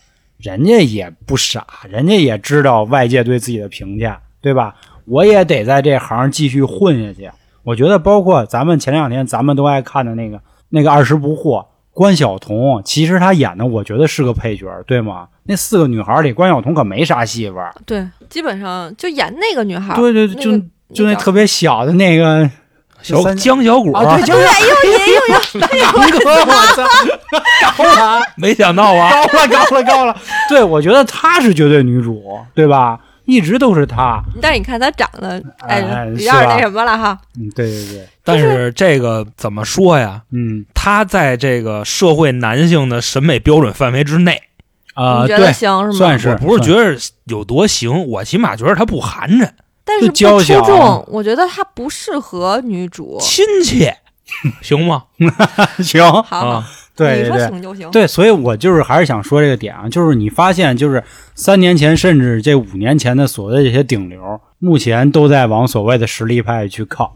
[0.41, 4.75] 人家也不傻，人家也知道外界对自己的评价，对吧？
[5.05, 7.29] 我也得在这行继续混下去。
[7.63, 15.27] 我觉得，包括咱们前两天咱们都爱看的那个那个二十不惑，关晓彤，其实她演的我觉得是个配角，对吗？
[15.43, 17.57] 那四个女孩里，关晓彤可没啥戏份。
[17.85, 20.11] 对，基本上就演那个女孩对。
[20.13, 22.49] 对对，就那个就那特别小的那个
[23.01, 26.87] 小三江小果，啊，对，就是杨哥，我操，
[27.77, 30.15] 高了，没想到啊，高了，高了，高了。
[30.49, 32.99] 对，我觉得她是绝对女主，对吧？
[33.25, 34.21] 一直都是她。
[34.41, 37.17] 但是你看她长得，哎有点那什么了哈。
[37.39, 40.21] 嗯，对对对，但是这个怎么说呀？
[40.31, 44.41] 嗯他在这个社会男性的审美标准范围之内，
[44.95, 45.97] 啊，你觉得对，行是吗？
[45.97, 49.47] 算是我不是觉得有多行，我起码觉得她不寒碜，
[49.91, 53.17] 但是不出小众，我觉得她不适合女主。
[53.19, 53.97] 亲切，
[54.61, 55.03] 行吗？
[55.83, 57.91] 行，好，啊，你说对对对行就行。
[57.91, 61.03] 对，所以我就是还是想说这个点啊，就是你发现就是
[61.35, 67.15] 三年前甚至这五年前的所谓的这些顶流，目前都在往所谓的实力派去靠，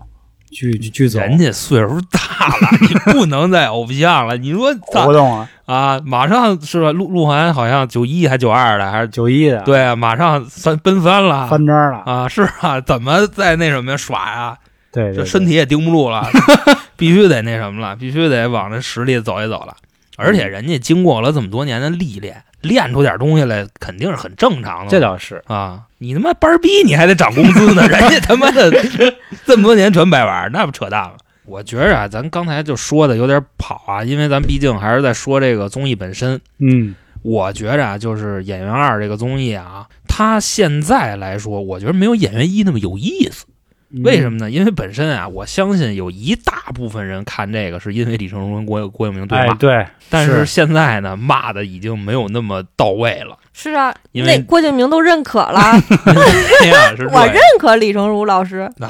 [0.51, 4.37] 去去去走，人家岁数大了，你不能再偶像了。
[4.37, 5.99] 你说活咋动啊，啊？
[6.05, 6.91] 马上是吧？
[6.91, 9.95] 鹿鹿晗好像九一还九二的，还是九一的，，对啊？
[9.95, 12.27] 马上三奔三了翻章了，啊！
[12.27, 14.57] 是啊，怎么在那什么呀耍呀？
[14.91, 16.27] 对对对，这身体也盯不住了，
[16.95, 19.75] 必须得那什么了，必须得往这实力走一走了。
[20.17, 24.89] 而且人家经过了这么多年的历练，练出点东西来，肯定是很正常的。
[24.89, 28.71] 这倒是，啊，你他妈班逼，你还得涨工资呢， 人家他妈的
[29.45, 31.15] 这么多年全白玩，那不扯淡了。
[31.45, 36.39] 我觉着啊，咱刚才就说的有点跑啊，因为咱毕竟还是在说这个综艺本身。
[36.59, 43.45] 嗯我觉着啊，就是《演员二》这个综艺啊，它现在来说，我觉得没有《演员一》那么有意思。
[44.03, 44.37] 为什么？
[44.37, 44.51] 呢？
[44.51, 53.35] 因为本身啊，我相信有一大部分人看这个是因为李成儒跟郭郭敬明对骂，，哎对，但是是现在呢，骂的已经没有那么到位了。
[53.53, 55.59] 是啊，因为郭敬明都认可了
[57.11, 58.69] 我认可李成儒老师。
[58.77, 58.87] 那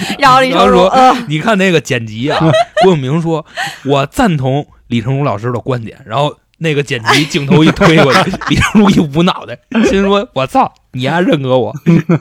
[0.18, 0.88] 然后李成儒，
[1.28, 2.38] 你看那个剪辑啊，
[2.82, 3.44] 郭永明说
[3.84, 11.74] ：“我赞同李成儒老师的观点。”然后那个剪辑镜头一推过去，李成儒一捂脑袋，心说：“我操，你还认可我？”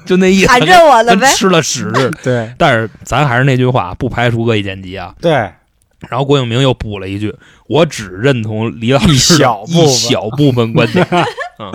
[0.06, 1.22] 就那意思，俺认我了呗。
[1.22, 2.12] 跟吃了屎似的。
[2.24, 5.16] 对但是咱还是那句话，不排除恶意剪辑啊。
[5.22, 5.32] 对，
[6.10, 7.36] 然后郭敬明又补了一句
[7.68, 11.06] ：“我只认同李老一师的小一小部分观点。
[11.60, 11.72] ”嗯，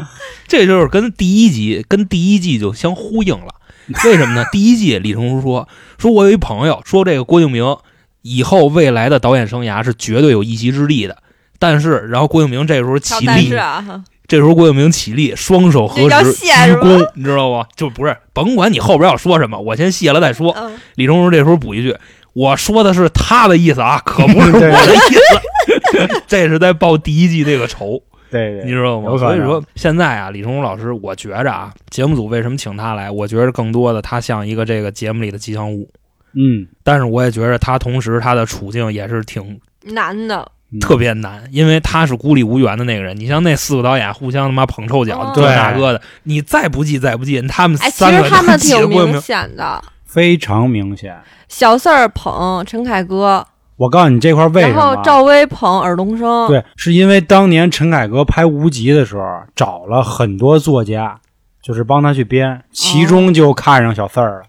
[0.47, 3.53] 这就是跟第一集跟第一季就相呼应了。
[4.05, 4.45] 为什么呢？
[4.53, 5.69] 第一季李成儒说
[5.99, 7.77] ：“说我有一朋友说这个郭敬明
[8.23, 11.19] 以后未来的导演生涯是绝对有一席之地的。”
[11.59, 13.55] 但是，然后郭敬明这时候起立
[14.27, 17.67] 这时候郭敬明起立，双手合十，鞠躬，你知道吗？
[17.77, 20.53] 就不是，甭管你后边要说什么，我先谢了再说。
[20.59, 21.97] 嗯，李成儒这时候补一句
[22.33, 28.03] ：“我说的是他的意思啊，可不是 我的意思。”这是在报第一季这个仇，
[28.33, 29.17] 对对，你知道吗？
[29.19, 33.11] 所以说现在啊，李成儒老师，我觉着啊，节目组为什么请他来？
[33.11, 35.89] 我觉着更多的他像一个这个节目里的吉祥物，
[36.33, 43.15] 嗯，但是我也觉着他同时他的处境也是挺难的，嗯特别难，因为他是孤立无援的那个人。
[43.15, 49.83] 你像那四个导演互相他妈捧臭脚，哦这那个的，你再不济再不济，他们哎，其三个实他们挺 明显的。
[50.07, 51.17] 非常明显。
[51.49, 53.47] 小四儿捧陈凯歌，
[53.77, 54.97] 我告诉你这块为什然么？
[54.97, 56.47] 后赵薇捧尔冬升。
[56.49, 59.23] 对，是因为当年陈凯歌拍《无极》的时候，
[59.57, 61.19] 找了很多作家，
[61.63, 64.43] 就是帮他去编，其中就看上小四儿了。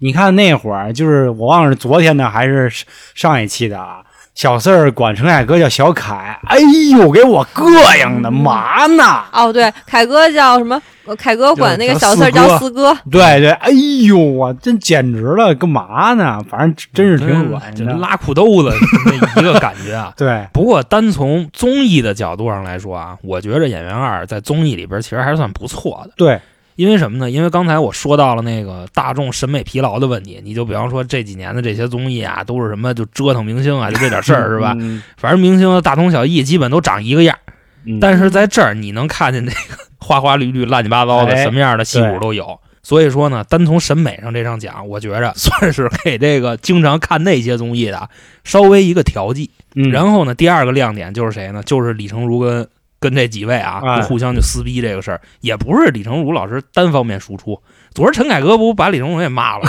[0.00, 2.70] 你看那会儿，就是我忘了是昨天的还是
[3.14, 4.02] 上一期的啊。
[4.38, 6.58] 小四儿管陈凯歌叫小凯，哎
[6.92, 7.68] 呦，给我膈
[7.98, 9.02] 应的，嘛呢？
[9.32, 10.80] 哦，对，凯哥叫什么？
[11.06, 12.96] 呃凯哥管那个小四儿叫叫四哥。
[13.10, 13.68] 对对，哎
[14.06, 16.40] 呦，我真简直了，干嘛呢？
[16.48, 17.92] 反正真是挺恶心的。。
[17.92, 18.72] 就拉裤兜子
[19.06, 26.12] 那一个感觉啊 对，不过，单从综艺的角度上来说啊，我觉着《演员二》在综艺里边其实还是算不错的。
[26.16, 26.40] 对，
[26.78, 27.28] 因为什么呢？
[27.28, 34.76] 因为刚才我说到了那个大众审美疲劳的问题，你就比方说这几年的这些综艺啊，都是什么就折腾明星啊，就这点事儿是吧？
[34.78, 35.02] 嗯？
[35.16, 37.36] 反正明星大同小异，基本都长一个样
[38.00, 39.58] 但是在这儿你能看见那个
[39.98, 42.60] 花花绿绿、乱七八糟的，哎什么样的戏骨都有。
[42.84, 48.08] 所以说呢，单从审美上这上讲，我觉着算是给这个经常看那些综艺的
[48.44, 49.50] 稍微一个调剂。
[49.74, 51.60] 嗯然后呢，第二个亮点就是谁呢？
[51.64, 52.68] 就是李成儒跟
[53.00, 57.60] 跟这几位啊，互相就撕逼这个事儿，也不是李成儒老师单方面输出。
[57.94, 59.68] 昨儿陈凯歌不把李成儒也骂了，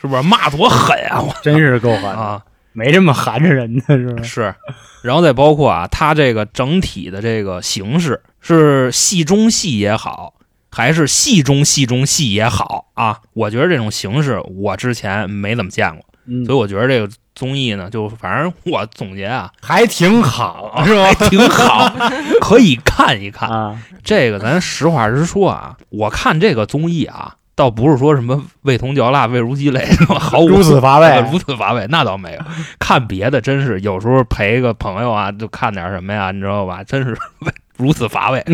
[0.00, 0.22] 是不是？
[0.22, 1.20] 骂多狠啊！
[1.20, 4.22] 我真是够狠，啊，没这么含着人的，是吧？
[4.22, 4.54] 是。
[5.02, 10.34] 然后再包括啊，他这个整体的这个形式是戏中戏也好，
[10.70, 17.08] 还是戏中戏中戏也好啊，我觉得这种形式我之前没怎么见过，嗯所以我觉得这个
[17.38, 21.14] 综艺呢，就反正我总结啊，还挺好，是吧？
[21.30, 21.88] 挺好，
[22.42, 23.48] 可以看一看。
[23.48, 29.86] 啊，这个咱实话实说啊，我看这个综艺啊，倒不是说什么味同嚼蜡、味如鸡肋？
[30.18, 32.40] 毫无如此乏味呃如此乏味，那倒没有。
[32.80, 36.82] 看别的真是有时候陪个朋友啊，就看点什么呀，你知道吧？
[36.82, 37.16] 真是
[37.76, 38.44] 如此乏味。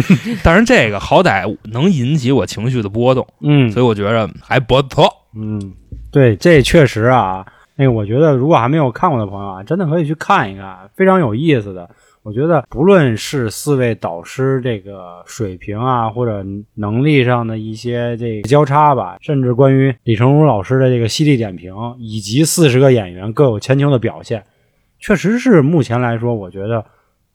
[0.42, 5.10] 但是这个好歹能引起我情绪的波动，嗯所以我觉着还不错。
[5.34, 5.72] 嗯，
[6.12, 7.44] 对，这确实啊，
[7.76, 11.88] 那个我觉得如果还没有看过的朋友啊，真的可以去看一看，非常有意思的。
[12.22, 16.42] 我觉得不论是四位导师这个水平啊，或者
[16.76, 24.42] 能力上的一些这个交叉吧，甚至关于李成儒老师的这个犀利点评，以及四十个演员各有千秋的表现，
[24.98, 26.82] 确实是目前来说我觉得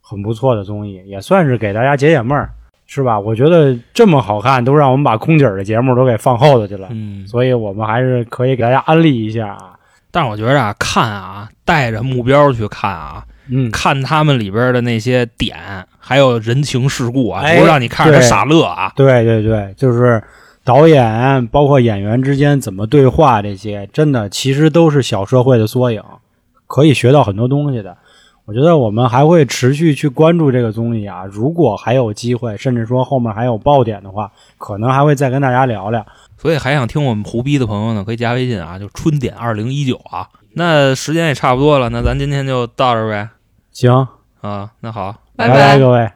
[0.01, 2.49] 很不错的综艺，也算是给大家解解闷儿，
[2.87, 3.19] 是吧？
[3.19, 6.87] 我觉得这么好看，都让我们把空姐儿的节目都给放后头去了。
[6.89, 9.75] 嗯，所以我们还是可以给大家安利一下啊。
[10.12, 15.57] 但是我觉得啊，看啊，带着目标去看啊，嗯，看他们里边的那些点，
[15.99, 18.91] 还有人情世故啊，哎不是让你看着他傻乐啊。
[18.95, 20.22] 对对对，就是
[20.64, 26.01] 导演包括演员之间怎么对话，这些真的其实都是小社会的缩影，
[26.66, 27.97] 可以学到很多东西的。
[28.45, 36.03] 我觉得我们还会持续去关注这个综艺啊，如果还有机会，甚至说后面还有爆点的话，可能还会再跟大家聊聊。
[36.41, 40.29] 所以还想听我们胡逼的朋友呢，可以加微信啊，就春点二零一九啊。
[40.53, 43.29] 那时间也差不多了，那咱今天就到这儿呗。
[43.71, 44.07] 行，
[44.41, 46.09] 啊，那好，拜拜各位。